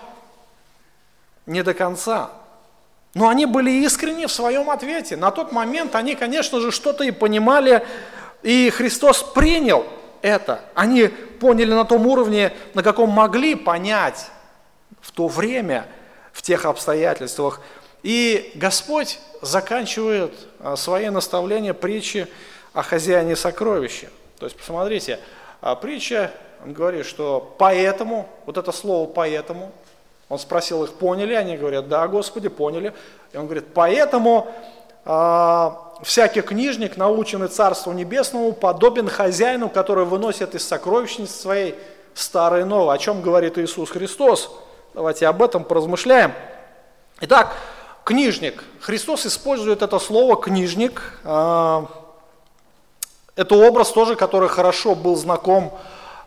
не 1.47 1.62
до 1.62 1.74
конца. 1.74 2.31
Но 3.17 3.31
они 3.31 3.47
были 3.47 3.71
искренни 3.71 4.27
в 4.27 4.31
своем 4.31 4.69
ответе. 4.69 5.17
На 5.17 5.31
тот 5.31 5.51
момент 5.51 5.95
они, 5.95 6.14
конечно 6.14 6.61
же, 6.61 6.71
что-то 6.71 7.03
и 7.03 7.11
понимали, 7.11 7.83
и 8.43 8.69
Христос 8.69 9.23
принял 9.23 9.87
это. 10.21 10.61
Они 10.75 11.09
поняли 11.09 11.73
на 11.73 11.87
том 11.87 12.07
уровне, 12.07 12.53
на 12.75 12.83
каком 12.83 13.09
могли 13.09 13.55
понять 13.55 14.27
в 15.01 15.12
то 15.12 15.29
время, 15.29 15.87
в 16.35 16.43
тех 16.43 16.67
обстоятельствах. 16.67 17.62
И 18.03 18.53
Господь 18.55 19.19
заканчивает 19.41 20.35
а, 20.61 20.77
свои 20.77 21.09
наставления 21.09 21.73
притчи 21.73 22.29
о 22.75 22.83
хозяине 22.83 23.35
сокровища. 23.35 24.11
То 24.39 24.45
есть, 24.45 24.59
посмотрите, 24.59 25.21
а, 25.62 25.75
притча 25.75 26.33
он 26.62 26.75
говорит, 26.75 27.07
что 27.07 27.57
поэтому, 27.59 28.29
вот 28.45 28.59
это 28.59 28.73
слово 28.73 29.09
поэтому, 29.09 29.73
он 30.29 30.39
спросил 30.39 30.85
их, 30.85 30.95
поняли? 30.95 31.35
Они 31.35 31.57
говорят, 31.57 31.89
да, 31.89 32.09
Господи, 32.09 32.49
поняли. 32.49 32.93
И 33.33 33.37
он 33.37 33.45
говорит, 33.45 33.66
поэтому 33.72 34.49
э, 35.05 35.70
всякий 36.03 36.41
книжник, 36.41 36.97
наученный 36.97 37.49
Царству 37.49 37.93
Небесному, 37.93 38.53
подобен 38.53 39.09
хозяину, 39.09 39.68
который 39.68 40.05
выносит 40.05 40.55
из 40.55 40.66
сокровищницы 40.66 41.33
своей 41.33 41.74
старое 42.14 42.62
и 42.62 42.64
новое. 42.64 42.95
О 42.95 42.99
чем 42.99 43.22
говорит 43.22 43.59
Иисус 43.59 43.91
Христос? 43.91 44.51
Давайте 44.95 45.27
об 45.27 45.43
этом 45.43 45.62
поразмышляем. 45.62 46.33
Итак, 47.20 47.55
книжник. 48.05 48.64
Христос 48.81 49.27
использует 49.27 49.83
это 49.83 49.99
слово 49.99 50.37
книжник. 50.37 51.03
А, 51.24 51.87
это 53.37 53.55
образ 53.55 53.93
тоже, 53.93 54.16
который 54.16 54.49
хорошо 54.49 54.95
был 54.95 55.16
знаком 55.16 55.72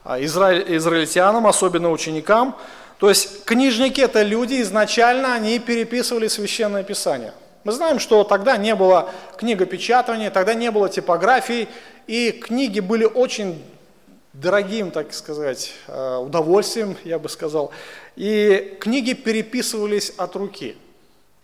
а, 0.03 0.21
израильтянам, 0.21 1.47
особенно 1.47 1.91
ученикам. 1.91 2.55
То 2.99 3.07
есть 3.07 3.45
книжники 3.45 4.01
это 4.01 4.23
люди, 4.23 4.61
изначально 4.61 5.33
они 5.33 5.57
переписывали 5.57 6.27
священное 6.27 6.83
писание. 6.83 7.33
Мы 7.63 7.71
знаем, 7.71 7.97
что 7.97 8.23
тогда 8.25 8.57
не 8.57 8.75
было 8.75 9.09
книгопечатания, 9.37 10.29
тогда 10.29 10.53
не 10.53 10.69
было 10.69 10.89
типографии, 10.89 11.69
и 12.07 12.31
книги 12.31 12.81
были 12.81 13.05
очень 13.05 13.63
дорогим, 14.33 14.91
так 14.91 15.13
сказать, 15.13 15.73
э, 15.87 16.17
удовольствием, 16.17 16.97
я 17.05 17.19
бы 17.19 17.29
сказал. 17.29 17.71
И 18.15 18.77
книги 18.81 19.13
переписывались 19.13 20.11
от 20.17 20.35
руки. 20.35 20.77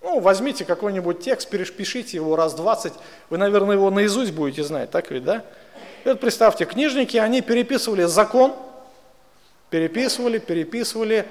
Ну, 0.01 0.19
возьмите 0.19 0.65
какой-нибудь 0.65 1.21
текст, 1.21 1.49
перепишите 1.49 2.17
его 2.17 2.35
раз 2.35 2.53
20, 2.53 2.93
вы, 3.29 3.37
наверное, 3.37 3.75
его 3.75 3.89
наизусть 3.89 4.33
будете 4.33 4.63
знать, 4.63 4.91
так 4.91 5.09
ведь, 5.09 5.23
да? 5.23 5.43
И 6.03 6.09
вот 6.09 6.19
представьте, 6.19 6.65
книжники, 6.65 7.17
они 7.17 7.41
переписывали 7.41 8.03
закон, 8.03 8.53
переписывали, 9.69 10.37
переписывали, 10.37 11.25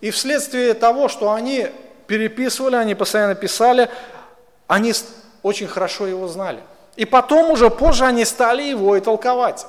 и 0.00 0.10
вследствие 0.10 0.74
того, 0.74 1.08
что 1.08 1.32
они 1.32 1.68
переписывали, 2.06 2.76
они 2.76 2.94
постоянно 2.94 3.34
писали, 3.34 3.88
они 4.66 4.92
очень 5.42 5.68
хорошо 5.68 6.06
его 6.06 6.26
знали. 6.28 6.60
И 6.96 7.04
потом 7.04 7.50
уже 7.50 7.70
позже 7.70 8.04
они 8.04 8.24
стали 8.24 8.62
его 8.62 8.96
и 8.96 9.00
толковать. 9.00 9.66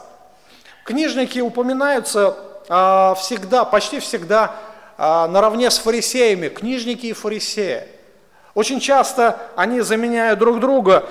Книжники 0.86 1.39
упоминаются 1.39 2.36
а, 2.67 3.15
всегда, 3.15 3.65
почти 3.65 3.99
всегда 3.99 4.55
а, 4.97 5.27
наравне 5.27 5.69
с 5.69 5.77
фарисеями, 5.77 6.49
книжники 6.49 7.07
и 7.07 7.13
фарисеи. 7.13 7.84
Очень 8.53 8.79
часто 8.79 9.39
они 9.55 9.82
заменяют 9.82 10.39
друг 10.39 10.59
друга, 10.59 11.05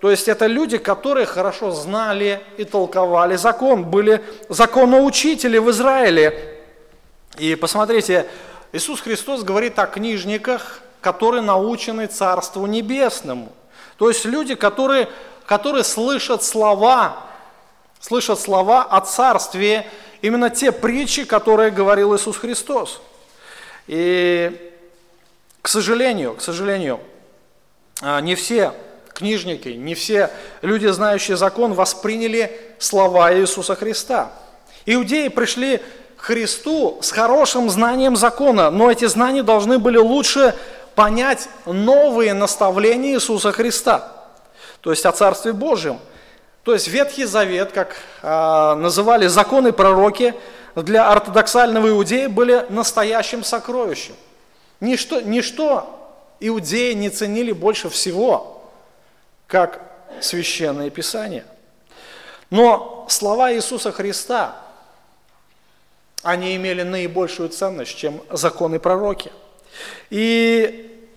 то 0.00 0.10
есть 0.10 0.28
это 0.28 0.46
люди, 0.46 0.78
которые 0.78 1.26
хорошо 1.26 1.70
знали 1.70 2.40
и 2.58 2.64
толковали 2.64 3.36
закон, 3.36 3.84
были 3.84 4.22
законоучители 4.48 5.58
в 5.58 5.70
Израиле. 5.70 6.62
И 7.38 7.54
посмотрите, 7.54 8.26
Иисус 8.76 9.00
Христос 9.00 9.42
говорит 9.42 9.78
о 9.78 9.86
книжниках, 9.86 10.80
которые 11.00 11.40
научены 11.40 12.08
Царству 12.08 12.66
Небесному. 12.66 13.50
То 13.96 14.10
есть 14.10 14.26
люди, 14.26 14.54
которые, 14.54 15.08
которые 15.46 15.82
слышат 15.82 16.44
слова, 16.44 17.24
слышат 18.00 18.38
слова 18.38 18.82
о 18.82 19.00
Царстве, 19.00 19.90
именно 20.20 20.50
те 20.50 20.72
притчи, 20.72 21.24
которые 21.24 21.70
говорил 21.70 22.14
Иисус 22.14 22.36
Христос. 22.36 23.00
И, 23.86 24.72
к 25.62 25.68
сожалению, 25.68 26.34
к 26.34 26.42
сожалению, 26.42 27.00
а, 28.02 28.20
не 28.20 28.34
все 28.34 28.74
книжники, 29.14 29.70
не 29.70 29.94
все 29.94 30.30
люди, 30.60 30.86
знающие 30.88 31.38
закон, 31.38 31.72
восприняли 31.72 32.60
слова 32.78 33.34
Иисуса 33.34 33.74
Христа. 33.74 34.32
Иудеи 34.84 35.28
пришли 35.28 35.80
Христу 36.16 36.98
с 37.02 37.10
хорошим 37.10 37.70
знанием 37.70 38.16
закона, 38.16 38.70
но 38.70 38.90
эти 38.90 39.04
знания 39.06 39.42
должны 39.42 39.78
были 39.78 39.98
лучше 39.98 40.54
понять 40.94 41.48
новые 41.66 42.34
наставления 42.34 43.14
Иисуса 43.14 43.52
Христа, 43.52 44.12
то 44.80 44.90
есть 44.90 45.04
о 45.06 45.12
Царстве 45.12 45.52
Божьем. 45.52 45.98
То 46.62 46.72
есть 46.72 46.88
Ветхий 46.88 47.24
Завет, 47.26 47.70
как 47.72 47.96
э, 48.22 48.74
называли 48.74 49.28
законы 49.28 49.72
пророки, 49.72 50.34
для 50.74 51.10
ортодоксального 51.10 51.88
иудея 51.90 52.28
были 52.28 52.66
настоящим 52.70 53.44
сокровищем. 53.44 54.14
Ничто, 54.80 55.20
ничто 55.20 56.10
иудеи 56.40 56.92
не 56.92 57.10
ценили 57.10 57.52
больше 57.52 57.88
всего– 57.88 58.52
как 59.46 59.80
священное 60.20 60.90
писание. 60.90 61.44
Но 62.50 63.06
слова 63.08 63.52
Иисуса 63.52 63.92
Христа, 63.92 64.56
они 66.26 66.56
имели 66.56 66.82
наибольшую 66.82 67.48
ценность, 67.48 67.96
чем 67.96 68.20
законы 68.30 68.78
пророки. 68.78 69.32
И 70.10 71.08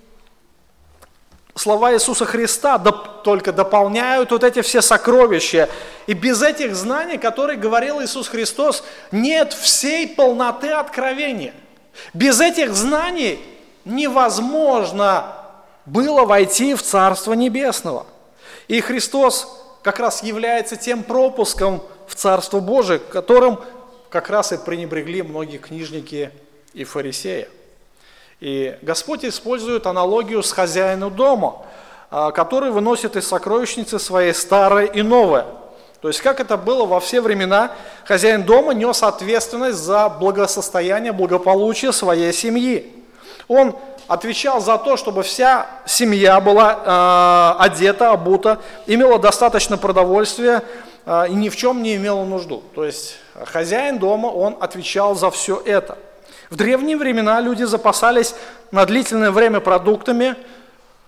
слова 1.55 1.93
Иисуса 1.93 2.25
Христа 2.25 2.77
доп, 2.77 3.23
только 3.23 3.51
дополняют 3.51 4.31
вот 4.31 4.43
эти 4.43 4.61
все 4.61 4.81
сокровища. 4.81 5.69
И 6.07 6.13
без 6.13 6.41
этих 6.41 6.75
знаний, 6.75 7.17
которые 7.17 7.57
говорил 7.57 8.01
Иисус 8.01 8.27
Христос, 8.27 8.83
нет 9.11 9.53
всей 9.53 10.07
полноты 10.07 10.71
откровения. 10.71 11.53
Без 12.13 12.39
этих 12.39 12.73
знаний 12.73 13.39
невозможно 13.85 15.35
было 15.85 16.25
войти 16.25 16.75
в 16.75 16.81
Царство 16.81 17.33
Небесного– 17.33 18.05
и 18.69 18.81
Христос 18.81 19.47
как 19.81 19.99
раз 19.99 20.23
является 20.23 20.77
тем 20.77 21.03
пропуском 21.03 21.81
в 22.07 22.15
Царство 22.15 22.59
Божие, 22.59 22.99
которым 22.99 23.59
как 24.09 24.29
раз 24.29 24.51
и 24.51 24.57
пренебрегли 24.57 25.21
многие 25.21 25.57
книжники 25.57 26.31
и 26.73 26.83
фарисеи. 26.83 27.47
И 28.39 28.77
Господь 28.81 29.25
использует 29.25 29.85
аналогию 29.85 30.41
с 30.43 30.51
хозяином 30.51 31.13
дома, 31.15 31.65
а, 32.09 32.31
который 32.31 32.71
выносит 32.71 33.15
из 33.15 33.27
сокровищницы 33.27 33.99
своей 33.99 34.33
старое 34.33 34.85
и 34.85 35.01
новое. 35.01 35.45
То 36.01 36.07
есть, 36.07 36.21
как 36.21 36.39
это 36.39 36.55
было 36.55 36.85
во 36.85 37.01
все 37.01 37.19
времена, 37.19 37.71
хозяин 38.05 38.43
дома 38.43 38.73
нес 38.73 39.03
ответственность 39.03 39.79
за 39.79 40.07
благосостояние, 40.07 41.11
благополучие 41.11 41.91
своей 41.91 42.31
семьи. 42.31 42.89
Он 43.49 43.75
отвечал 44.07 44.61
за 44.61 44.77
то, 44.77 44.95
чтобы 44.95 45.23
вся 45.23 45.67
семья 45.85 46.39
была 46.39 47.57
э, 47.59 47.63
одета, 47.63 48.11
обута, 48.11 48.59
имела 48.87 49.19
достаточно 49.19 49.77
продовольствия 49.77 50.63
э, 51.05 51.27
и 51.29 51.33
ни 51.33 51.49
в 51.49 51.57
чем 51.57 51.83
не 51.83 51.97
имела 51.97 52.23
нужду. 52.23 52.63
То 52.73 52.85
есть 52.85 53.17
хозяин 53.45 53.99
дома, 53.99 54.27
он 54.27 54.57
отвечал 54.59 55.15
за 55.15 55.29
все 55.31 55.61
это. 55.63 55.97
В 56.49 56.55
древние 56.55 56.97
времена 56.97 57.39
люди 57.41 57.63
запасались 57.63 58.35
на 58.71 58.85
длительное 58.85 59.31
время 59.31 59.59
продуктами, 59.59 60.35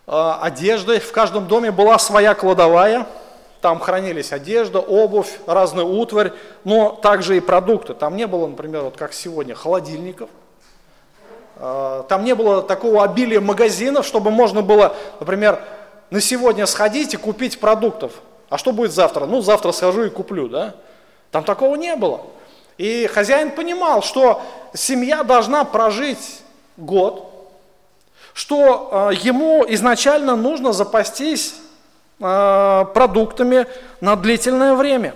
э, 0.07 0.33
одеждой. 0.41 0.99
В 0.99 1.11
каждом 1.11 1.47
доме 1.47 1.71
была 1.71 1.97
своя 1.99 2.33
кладовая, 2.35 3.07
там 3.61 3.79
хранились 3.79 4.31
одежда, 4.31 4.79
обувь, 4.79 5.39
разная 5.45 5.85
утварь, 5.85 6.33
но 6.63 6.91
также 6.91 7.37
и 7.37 7.39
продукты. 7.39 7.93
Там 7.93 8.15
не 8.15 8.27
было, 8.27 8.47
например, 8.47 8.83
вот 8.83 8.97
как 8.97 9.13
сегодня, 9.13 9.55
холодильников– 9.55 10.29
а, 11.63 12.03
там 12.03 12.23
не 12.23 12.33
было 12.33 12.63
такого 12.63 13.03
обилия 13.03 13.39
магазинов, 13.39 14.05
чтобы 14.07 14.31
можно 14.31 14.63
было, 14.63 14.95
например, 15.19 15.59
на 16.09 16.19
сегодня 16.19 16.65
сходить 16.65 17.13
и 17.13 17.17
купить 17.17 17.59
продуктов. 17.59 18.13
А 18.49 18.57
что 18.57 18.71
будет 18.71 18.91
завтра? 18.91 19.27
Ну, 19.27 19.41
завтра 19.41 19.71
схожу 19.71 20.03
и 20.03 20.09
куплю, 20.09 20.49
да? 20.49 20.73
Там 21.31 21.43
такого 21.43 21.75
не 21.75 21.95
было. 21.95 22.21
И 22.77 23.07
хозяин 23.07 23.51
понимал, 23.51 24.01
что 24.01 24.41
семья 24.73 25.23
должна 25.23 25.63
прожить 25.63 26.41
год, 26.77 27.29
что 28.33 29.09
э, 29.11 29.15
ему 29.15 29.65
изначально 29.69 30.35
нужно 30.35 30.73
запастись 30.73 31.55
э, 32.19 32.85
продуктами 32.93 33.67
на 34.01 34.15
длительное 34.15 34.73
время. 34.73 35.15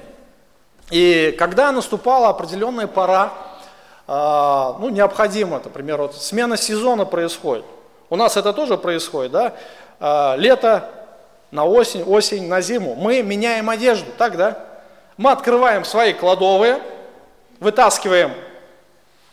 И 0.92 1.36
когда 1.40 1.72
наступала 1.72 2.30
определенная 2.30 2.88
пора, 2.88 3.34
а, 4.08 4.76
ну, 4.80 4.90
необходимо, 4.90 5.60
например, 5.64 5.98
вот 5.98 6.16
смена 6.16 6.58
сезона 6.58 7.06
происходит. 7.06 7.66
У 8.12 8.16
нас 8.16 8.38
это 8.38 8.54
тоже 8.54 8.78
происходит, 8.78 9.32
да? 9.32 10.36
Лето 10.36 10.88
на 11.50 11.66
осень, 11.66 12.04
осень 12.04 12.48
на 12.48 12.62
зиму. 12.62 12.94
Мы 12.94 13.24
меняем 13.24 13.68
одежду, 13.68 14.12
так, 14.16 14.38
да? 14.38 14.60
Мы 15.18 15.32
открываем 15.32 15.86
свои 15.86 16.14
кладовые, 16.14 16.82
вытаскиваем 17.60 18.34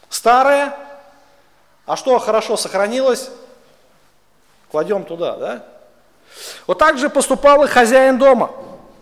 старое, 0.08 0.76
а 1.86 1.96
что 1.96 2.18
хорошо 2.18 2.56
сохранилось, 2.56 3.30
кладем 4.70 5.04
туда, 5.04 5.36
да? 5.36 5.64
Вот 6.66 6.78
так 6.78 6.98
же 6.98 7.10
поступал 7.10 7.64
и 7.64 7.68
хозяин 7.68 8.18
дома. 8.18 8.50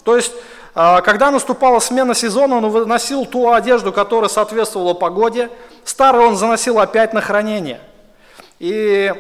То 0.05 0.17
есть 0.17 0.33
а, 0.75 1.01
когда 1.01 1.31
наступала 1.31 1.81
смена 1.81 2.15
сезона, 2.15 2.57
он 2.57 2.69
выносил 2.69 3.27
ту 3.27 3.53
одежду, 3.53 3.93
которая 3.93 4.29
соответствовала 4.29 4.95
погоде, 4.95 5.51
старую 5.85 6.29
он 6.29 6.37
заносил 6.37 6.79
опять 6.79 7.13
на 7.13 7.21
хранение. 7.21 7.81
И 8.59 9.13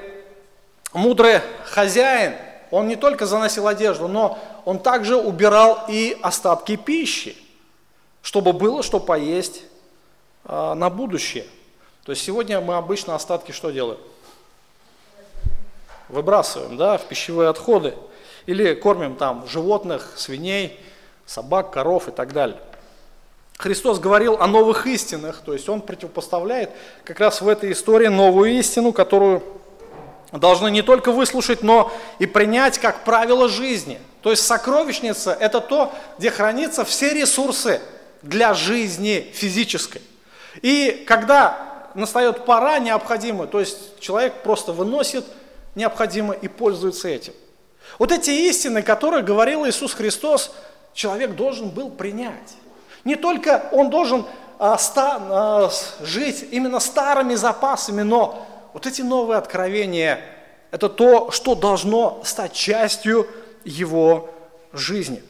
мудрый 0.93 1.41
хозяин, 1.65 2.35
он 2.71 2.87
не 2.87 2.97
только 2.97 3.27
заносил 3.27 3.67
одежду, 3.67 4.07
но 4.07 4.39
он 4.65 4.79
также 4.79 5.17
убирал 5.17 5.85
и 5.89 6.17
остатки 6.23 6.77
пищи, 6.77 7.37
чтобы 8.23 8.53
было 8.53 8.83
что 8.83 9.01
поесть 9.01 9.63
а, 10.45 10.75
на 10.75 10.91
будущее. 10.91 11.47
То 12.05 12.13
есть 12.13 12.25
сегодня 12.25 12.61
мы 12.61 12.77
обычно 12.77 13.15
остатки 13.15 13.53
что 13.53 13.71
делаем? 13.71 14.01
Выбрасываем, 16.09 16.77
да, 16.77 16.99
в 16.99 17.05
пищевые 17.05 17.49
отходы. 17.49 17.95
Или 18.47 18.75
кормим 18.75 19.17
там 19.17 19.47
животных, 19.47 20.15
свиней, 20.17 20.79
собак, 21.27 21.71
коров 21.71 22.09
и 22.09 22.11
так 22.11 22.33
далее. 22.33 22.59
Христос 23.59 23.99
говорил 23.99 24.39
о 24.41 24.47
новых 24.47 24.87
истинах, 24.87 25.43
то 25.45 25.53
есть 25.53 25.69
Он 25.69 25.83
противопоставляет 25.83 26.71
как 27.05 27.21
раз 27.21 27.43
в 27.43 27.49
этой 27.49 27.73
истории 27.73 28.07
новую 28.07 28.59
истину, 28.59 28.93
которую 28.93 29.43
должны 30.33 30.71
не 30.71 30.81
только 30.83 31.13
выслушать, 31.13 31.63
но 31.63 31.93
и 32.19 32.27
принять 32.27 32.79
как 32.79 33.05
правило 33.05 33.49
жизни. 33.49 34.01
То 34.23 34.31
есть 34.31 34.47
сокровищница– 34.47 35.37
это 35.41 35.61
то, 35.61 35.93
где 36.19 36.31
хранятся 36.31 36.85
все 36.85 37.13
ресурсы 37.13 37.81
для 38.23 38.55
жизни 38.55 39.31
физической. 39.33 40.03
И 40.63 41.05
когда 41.07 41.89
настает 41.95 42.45
пора 42.45 42.79
необходимая, 42.79 43.47
то 43.47 43.61
есть 43.61 43.99
человек 44.01 44.43
просто 44.43 44.73
выносит 44.73 45.25
необходимо 45.75 46.35
и 46.35 46.49
пользуется 46.49 47.09
этим. 47.09 47.33
Вот 47.99 48.13
эти 48.13 48.31
истины, 48.31 48.83
которые 48.83 49.23
говорил 49.23 49.67
Иисус 49.67 49.95
Христос, 49.95 50.53
человек 50.93 51.35
должен 51.35 51.71
был 51.71 51.91
принять. 51.91 52.55
Не 53.05 53.17
только 53.17 53.69
он 53.73 53.91
должен 53.91 54.27
а, 54.59 54.77
ста, 54.79 55.19
а, 55.21 55.71
жить 56.03 56.47
именно 56.51 56.81
старыми 56.81 57.35
запасами, 57.35 58.03
но 58.03 58.47
вот 58.73 58.87
эти 58.87 59.03
новые 59.03 59.39
откровения– 59.39 60.21
это 60.71 60.89
то, 60.89 61.31
что 61.31 61.55
должно 61.55 62.21
стать 62.25 62.53
частью 62.53 63.27
его 63.65 64.31
жизни. 64.73 65.23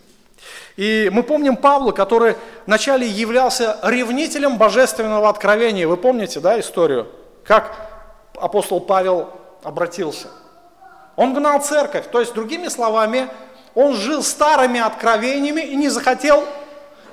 И 0.81 1.11
мы 1.13 1.23
помним 1.25 1.59
Павла, 1.59 1.93
который 1.93 2.37
вначале 2.65 3.07
являлся 3.07 3.79
ревнителем 3.83 4.57
божественного 4.57 5.29
откровения. 5.29 5.87
Вы 5.87 5.99
помните, 5.99 6.41
да, 6.41 6.59
историю? 6.59 7.07
Как 7.45 7.77
апостол 8.35 8.81
Павел 8.81 9.29
обратился? 9.63 10.29
Он 11.17 11.35
гнал 11.35 11.61
церковь, 11.61 12.07
то 12.11 12.19
есть, 12.19 12.33
другими 12.33 12.69
словами, 12.69 13.29
он 13.75 13.95
жил 13.95 14.23
старыми 14.23 14.81
откровениями 14.81 15.61
и 15.61 15.77
не 15.77 15.91
захотел 15.91 16.49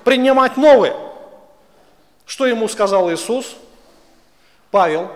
принимать 0.05 0.55
новые. 0.55 0.95
Что 2.25 2.45
ему 2.45 2.69
сказал 2.69 3.11
Иисус? 3.11 3.57
Павел, 4.71 5.11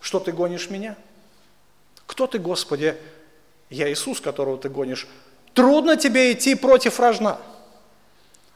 что 0.00 0.20
ты 0.20 0.32
гонишь 0.32 0.70
меня? 0.70 0.96
Кто 2.06 2.26
ты, 2.26 2.38
Господи? 2.38 2.96
Я 3.68 3.92
Иисус, 3.92 4.22
которого 4.22 4.56
ты 4.56 4.70
гонишь. 4.70 5.06
Трудно 5.52 5.98
тебе 5.98 6.32
идти 6.32 6.54
против 6.54 6.98
рожна. 6.98 7.36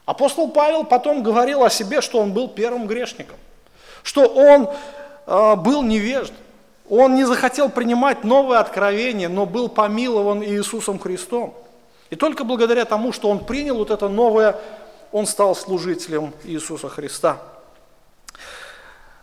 Апостол 0.09 0.49
Павел 0.49 0.85
потом 0.85 1.21
говорил 1.21 1.63
о 1.63 1.69
себе, 1.69 2.01
что 2.01 2.17
он 2.17 2.33
был 2.33 2.47
первым 2.47 2.87
грешником, 2.87 3.37
что 4.01 4.25
он 4.25 4.67
э, 5.27 5.55
был 5.57 5.83
невежд, 5.83 6.33
он 6.89 7.13
не 7.13 7.25
захотел 7.25 7.69
принимать 7.69 8.23
новое 8.23 8.57
откровение, 8.57 9.29
но 9.29 9.45
был 9.45 9.69
помилован 9.69 10.41
Иисусом 10.41 10.97
Христом. 10.97 11.53
И 12.09 12.15
только 12.15 12.43
благодаря 12.43 12.85
тому, 12.85 13.11
что 13.11 13.29
он 13.29 13.45
принял 13.45 13.75
вот 13.75 13.91
это 13.91 14.09
новое, 14.09 14.55
он 15.11 15.27
стал 15.27 15.55
служителем 15.55 16.33
Иисуса 16.43 16.89
Христа. 16.89 17.37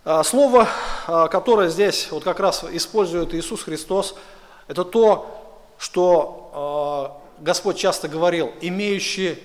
А, 0.04 0.22
слово, 0.22 0.68
а, 1.08 1.26
которое 1.26 1.68
здесь 1.68 2.12
вот 2.12 2.22
как 2.22 2.38
раз 2.38 2.62
использует 2.70 3.34
Иисус 3.34 3.64
Христос, 3.64 4.14
это 4.68 4.84
то, 4.84 5.58
что 5.78 6.52
а, 6.54 7.42
Господь 7.42 7.76
часто 7.76 8.06
говорил, 8.06 8.52
имеющие 8.60 9.36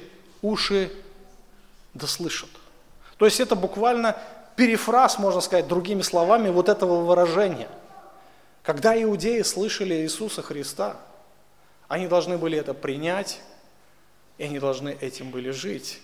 уши 0.44 0.92
да 1.94 2.08
слышат. 2.08 2.50
То 3.18 3.26
есть 3.26 3.39
это 3.39 3.56
буквально 3.56 4.18
перефраз, 4.56 5.20
можно 5.20 5.42
сказать, 5.42 5.68
другими 5.68 6.02
словами, 6.02 6.50
вот 6.50 6.70
этого 6.70 7.04
выражения. 7.06 7.70
Когда 8.64 9.02
иудеи 9.02 9.42
слышали 9.42 9.96
Иисуса 9.96 10.42
Христа, 10.42 10.98
они 11.88 12.08
должны 12.08 12.38
были 12.38 12.58
это 12.58 12.74
принять, 12.74 13.39
и 14.38 14.44
они 14.44 14.60
должны 14.60 14.98
этим 15.02 15.30
были 15.30 15.52
жить. 15.52 16.00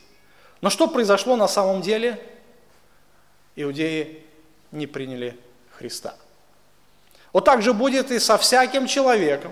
Но 0.62 0.70
что 0.70 0.88
произошло 0.88 1.36
на 1.36 1.48
самом 1.48 1.82
деле? 1.82 2.22
Иудеи 3.56 4.24
не 4.72 4.88
приняли 4.88 5.40
Христа. 5.78 6.16
Вот 7.32 7.46
так 7.46 7.62
же 7.62 7.74
будет 7.74 8.12
и 8.12 8.20
со 8.20 8.38
всяким 8.38 8.88
человеком, 8.88 9.52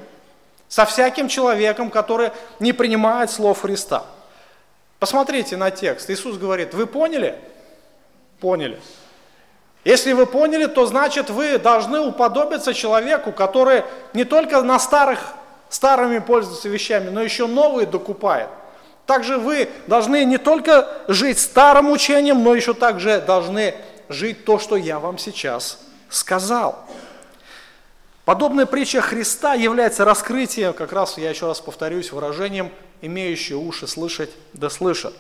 со 0.68 0.86
всяким 0.86 1.28
человеком, 1.28 1.92
который 1.92 2.32
не 2.60 2.74
принимает 2.74 3.30
слов 3.30 3.62
Христа. 3.62 4.06
Посмотрите 5.00 5.58
на 5.58 5.72
текст. 5.72 6.10
Иисус 6.10 6.38
говорит, 6.38 6.74
вы 6.74 6.88
поняли? 6.88 7.36
Поняли. 8.40 8.80
Если 9.84 10.14
вы 10.14 10.26
поняли, 10.26 10.66
то 10.66 10.88
значит 10.88 11.30
вы 11.30 11.60
должны 11.60 12.00
уподобиться 12.00 12.74
человеку, 12.74 13.32
который 13.32 13.84
не 14.14 14.24
только 14.24 14.62
на 14.64 14.80
старых, 14.80 15.20
старыми 15.70 16.20
пользуется 16.20 16.70
вещами, 16.70 17.10
но 17.10 17.22
еще 17.22 17.46
новые 17.46 17.86
докупает. 17.86 18.50
Также 19.06 19.38
вы 19.38 19.70
должны 19.86 20.24
не 20.26 20.40
только 20.40 20.90
жить 21.08 21.38
старым 21.38 21.92
учением, 21.92 22.44
но 22.44 22.56
еще 22.56 22.74
также 22.74 23.22
должны 23.22 23.76
жить 24.10 24.46
то, 24.46 24.58
что 24.58 24.76
я 24.76 25.00
вам 25.00 25.20
сейчас 25.20 25.80
сказал. 26.10 26.84
Подобная 28.24 28.66
притча 28.66 29.02
Христа 29.02 29.54
является 29.54 30.04
раскрытием, 30.04 30.74
как 30.74 30.92
раз 30.92 31.20
я 31.20 31.30
еще 31.30 31.46
раз 31.46 31.62
повторюсь, 31.62 32.12
выражением 32.12 32.72
«имеющие 33.02 33.58
уши 33.58 33.88
слышать, 33.88 34.32
да 34.54 34.70
слышат». 34.70 35.14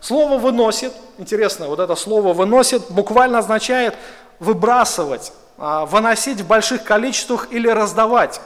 Слово 0.00 0.38
«выносит», 0.38 0.92
интересно, 1.18 1.66
вот 1.66 1.80
это 1.80 1.94
слово 1.96 2.32
«выносит» 2.32 2.90
буквально 2.90 3.38
означает 3.38 3.96
выбрасывать, 4.38 5.32
а, 5.56 5.86
выносить 5.86 6.40
в 6.40 6.46
больших 6.46 6.84
количествах 6.84 7.48
или 7.50 7.68
раздавать. 7.68 8.40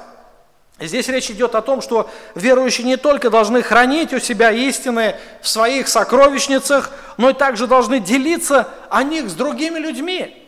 Здесь 0.81 1.09
речь 1.09 1.31
идет 1.31 1.55
о 1.55 1.63
том, 1.63 1.81
что 1.81 2.11
верующие 2.35 2.87
не 2.87 2.97
только 2.97 3.31
должны 3.31 3.63
хранить 3.63 4.13
у 4.13 4.19
себя 4.19 4.51
истины 4.51 5.17
в 5.41 5.49
своих 5.49 5.87
сокровищницах, 5.89 6.91
но 7.19 7.31
и 7.31 7.35
также 7.35 7.67
должны 7.67 8.01
делиться 8.01 8.69
о 8.89 9.03
них 9.03 9.29
с 9.29 9.35
другими 9.35 9.79
людьми. 9.79 10.39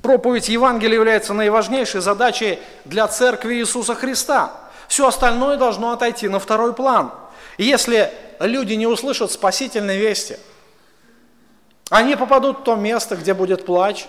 Проповедь 0.00 0.48
Евангелия 0.48 0.94
является 0.94 1.34
наиважнейшей 1.34 2.00
задачей 2.00 2.58
для 2.86 3.06
Церкви 3.08 3.56
Иисуса 3.56 3.94
Христа. 3.94 4.52
Все 4.92 5.08
остальное 5.08 5.56
должно 5.56 5.92
отойти 5.92 6.28
на 6.28 6.38
второй 6.38 6.74
план. 6.74 7.12
если 7.56 8.12
люди 8.40 8.74
не 8.74 8.86
услышат 8.86 9.32
спасительной 9.32 9.96
вести. 9.96 10.36
Они 11.88 12.14
попадут 12.14 12.58
в 12.58 12.62
то 12.64 12.74
место, 12.76 13.16
где 13.16 13.32
будет 13.32 13.64
плач 13.64 14.06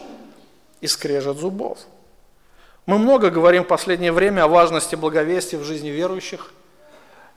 и 0.81 0.87
скрежет 0.87 1.37
зубов. 1.37 1.77
Мы 2.85 2.97
много 2.99 3.29
говорим 3.29 3.63
в 3.63 3.67
последнее 3.67 4.11
время 4.11 4.43
о 4.43 4.49
важности 4.49 4.95
благовестия 4.95 5.57
в 5.57 5.63
жизни 5.63 5.87
верующих. 5.87 6.51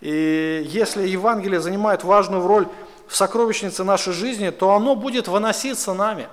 И 0.01 0.67
если 0.67 1.07
Евангелие 1.07 1.61
занимает 1.61 2.03
важную 2.03 2.45
роль 2.45 2.67
в 3.07 3.15
сокровищнице 3.15 3.85
нашей 3.85 4.13
жизни, 4.13 4.51
то 4.51 4.75
оно 4.75 4.97
будет 4.97 5.29
выноситься 5.29 5.95
нами, 5.95 6.27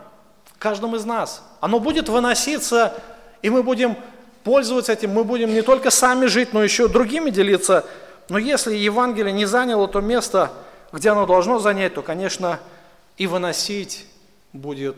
каждым 0.58 0.96
из 0.96 1.06
нас. 1.06 1.44
Оно 1.62 1.80
будет 1.80 2.10
выноситься, 2.10 2.96
и 3.44 3.52
мы 3.52 3.62
будем 3.62 3.98
пользоваться 4.44 4.94
этим, 4.94 5.12
мы 5.12 5.24
будем 5.24 5.54
не 5.54 5.62
только 5.62 5.90
сами 5.90 6.26
жить, 6.26 6.54
но 6.54 6.64
еще 6.64 6.88
другими 6.88 7.30
делиться 7.30 7.86
но 8.30 8.38
если 8.38 8.76
Евангелие 8.76 9.34
не 9.34 9.46
заняло 9.46 9.88
то 9.88 10.02
место, 10.02 10.52
где 10.92 11.10
оно 11.10 11.26
должно 11.26 11.60
занять, 11.60 11.94
то, 11.96 12.02
конечно, 12.02 12.60
и 13.18 13.28
выносить 13.28 14.08
будет 14.54 14.98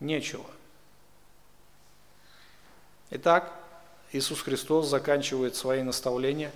нечего. 0.00 0.44
Итак, 3.10 3.52
Иисус 4.12 4.40
Христос 4.40 4.88
заканчивает 4.88 5.56
свои 5.56 5.82
наставления 5.82 6.52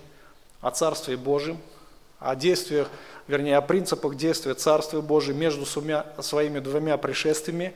о 0.61 0.71
Царстве 0.71 1.17
Божьем, 1.17 1.59
о 2.19 2.35
действиях, 2.35 2.89
вернее, 3.29 3.57
о 3.57 3.63
принципах 3.63 4.17
действия 4.17 4.55
Царствия 4.55 5.01
Божьего 5.03 5.37
между 5.37 5.67
своими 5.67 6.61
двумя 6.61 6.97
пришествиями. 6.97 7.75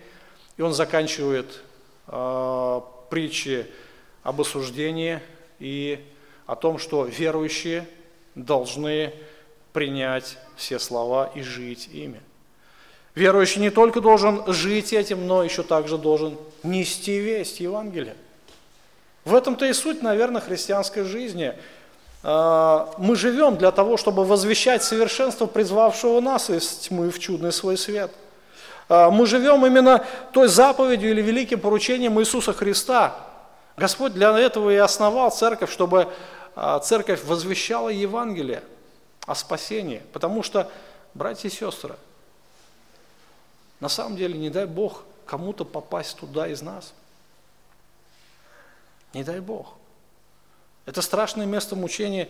И 0.57 0.63
он 0.63 0.73
заканчивает 0.73 1.61
э, 2.07 2.81
притчи 3.11 3.67
об 4.23 4.41
осуждении 4.41 5.21
и 5.59 6.05
о 6.47 6.57
том, 6.57 6.79
что 6.79 7.05
верующие– 7.05 7.87
должны 8.35 9.13
принять 9.73 10.37
все 10.57 10.79
слова 10.79 11.31
и 11.35 11.43
жить 11.43 11.89
ими. 11.93 12.21
Верующий 13.15 13.61
не 13.61 13.71
только 13.71 14.01
должен 14.01 14.43
жить 14.53 14.93
этим, 14.93 15.27
но 15.27 15.43
еще 15.43 15.63
также 15.63 15.99
должен 15.99 16.37
нести 16.63 17.19
весть 17.19 17.61
Евангелия. 17.61 18.17
В 19.25 19.35
этом-то 19.35 19.67
и 19.67 19.73
суть, 19.73 20.03
наверное, 20.03 20.41
христианской 20.41 21.05
жизни. 21.05 21.55
А, 22.23 22.93
мы 22.99 23.17
живем 23.17 23.57
для 23.57 23.71
того, 23.73 23.97
чтобы 23.97 24.25
возвещать 24.25 24.83
совершенство 24.83 25.47
призвавшего 25.47 26.21
нас 26.21 26.51
из 26.51 26.67
тьмы 26.69 27.11
в 27.11 27.19
чудный 27.19 27.53
свой 27.53 27.77
свет. 27.77 28.11
А, 28.89 29.11
мы 29.11 29.27
живем 29.27 29.67
именно 29.67 30.05
той 30.33 30.49
заповедью 30.49 31.11
или 31.11 31.21
великим 31.21 31.61
поручением 31.61 32.19
Иисуса 32.21 32.53
Христа, 32.53 33.17
Господь 33.81 34.13
для 34.13 34.39
этого 34.39 34.69
и 34.69 34.77
основал 34.77 35.31
церковь, 35.31 35.73
чтобы 35.73 36.13
а, 36.55 36.79
церковь 36.81 37.25
возвещала 37.25 37.89
Евангелие 37.89 38.63
о 39.25 39.35
спасении. 39.35 40.03
Потому 40.13 40.43
что, 40.43 40.71
братья 41.15 41.49
и 41.49 41.51
сестры, 41.51 41.97
на 43.81 43.89
самом 43.89 44.19
деле, 44.19 44.39
не 44.39 44.51
дай 44.51 44.67
Бог 44.67 45.05
кому-то 45.25 45.65
попасть 45.65 46.19
туда 46.19 46.47
из 46.47 46.61
нас. 46.61 46.93
Не 49.15 49.25
дай 49.25 49.41
Бог. 49.41 49.73
Это 50.85 51.01
страшное 51.01 51.47
место 51.47 51.75
мучения, 51.75 52.29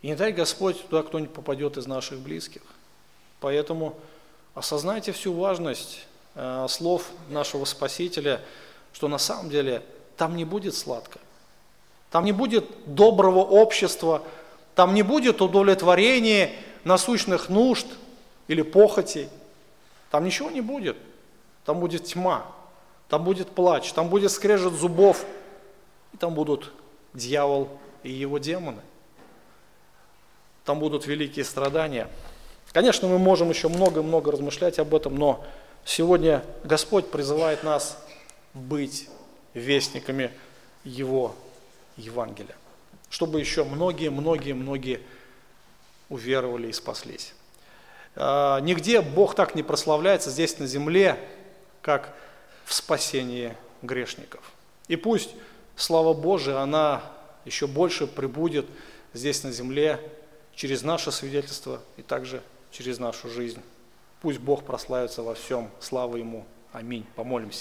и 0.00 0.06
не 0.06 0.14
дай 0.14 0.32
Господь 0.32 0.82
туда 0.88 1.02
кто-нибудь 1.02 1.34
попадет 1.34 1.76
из 1.76 1.86
наших 1.86 2.20
близких. 2.20 2.62
Поэтому 3.40 3.98
осознайте 4.54 5.12
всю 5.12 5.34
важность 5.34 6.06
э, 6.36 6.66
слов 6.70 7.10
нашего 7.28 7.66
Спасителя, 7.66 8.40
что 8.94 9.08
на 9.08 9.18
самом 9.18 9.50
деле 9.50 9.82
там 10.16 10.36
не 10.36 10.44
будет 10.44 10.74
сладко. 10.74 11.18
Там 12.10 12.24
не 12.24 12.32
будет 12.32 12.66
доброго 12.86 13.40
общества, 13.40 14.22
там 14.74 14.94
не 14.94 15.02
будет 15.02 15.40
удовлетворения 15.40 16.52
насущных 16.84 17.48
нужд 17.48 17.86
или 18.48 18.62
похотей. 18.62 19.28
Там 20.10 20.24
ничего 20.24 20.50
не 20.50 20.60
будет. 20.60 20.96
Там 21.64 21.80
будет 21.80 22.04
тьма, 22.04 22.46
там 23.08 23.24
будет 23.24 23.48
плач, 23.48 23.92
там 23.92 24.08
будет 24.08 24.30
скрежет 24.30 24.72
зубов, 24.72 25.26
и 26.14 26.16
там 26.16 26.32
будут 26.32 26.72
дьявол 27.12 27.68
и 28.04 28.12
его 28.12 28.38
демоны. 28.38 28.80
Там 30.64 30.78
будут 30.78 31.06
великие 31.06 31.44
страдания. 31.44 32.08
Конечно, 32.72 33.08
мы 33.08 33.18
можем 33.18 33.50
еще 33.50 33.68
много-много 33.68 34.30
размышлять 34.30 34.78
об 34.78 34.94
этом, 34.94 35.16
но 35.16 35.44
сегодня 35.84 36.44
Господь 36.62 37.10
призывает 37.10 37.64
нас 37.64 37.98
быть 38.54 39.08
вестниками 39.56 40.30
Его 40.84 41.34
Евангелия, 41.96 42.54
чтобы 43.10 43.40
еще 43.40 43.64
многие-многие-многие 43.64 45.00
уверовали 46.08 46.68
и 46.68 46.72
спаслись. 46.72 47.34
А, 48.14 48.60
нигде 48.60 49.00
Бог 49.00 49.34
так 49.34 49.54
не 49.54 49.62
прославляется 49.62 50.30
здесь 50.30 50.58
на 50.58 50.66
земле, 50.66 51.18
как 51.82 52.14
в 52.64 52.74
спасении 52.74 53.56
грешников. 53.82 54.52
И 54.88 54.96
пусть 54.96 55.30
слава 55.74 56.12
Божия, 56.12 56.58
она 56.58 57.02
еще 57.44 57.66
больше 57.66 58.06
прибудет 58.06 58.66
здесь 59.14 59.42
на 59.42 59.52
земле 59.52 60.00
через 60.54 60.82
наше 60.82 61.12
свидетельство 61.12 61.80
и 61.96 62.02
также 62.02 62.42
через 62.70 62.98
нашу 62.98 63.30
жизнь. 63.30 63.62
Пусть 64.20 64.38
Бог 64.38 64.64
прославится 64.64 65.22
во 65.22 65.34
всем. 65.34 65.70
Слава 65.80 66.16
Ему. 66.16 66.44
Аминь. 66.72 67.06
Помолимся. 67.14 67.54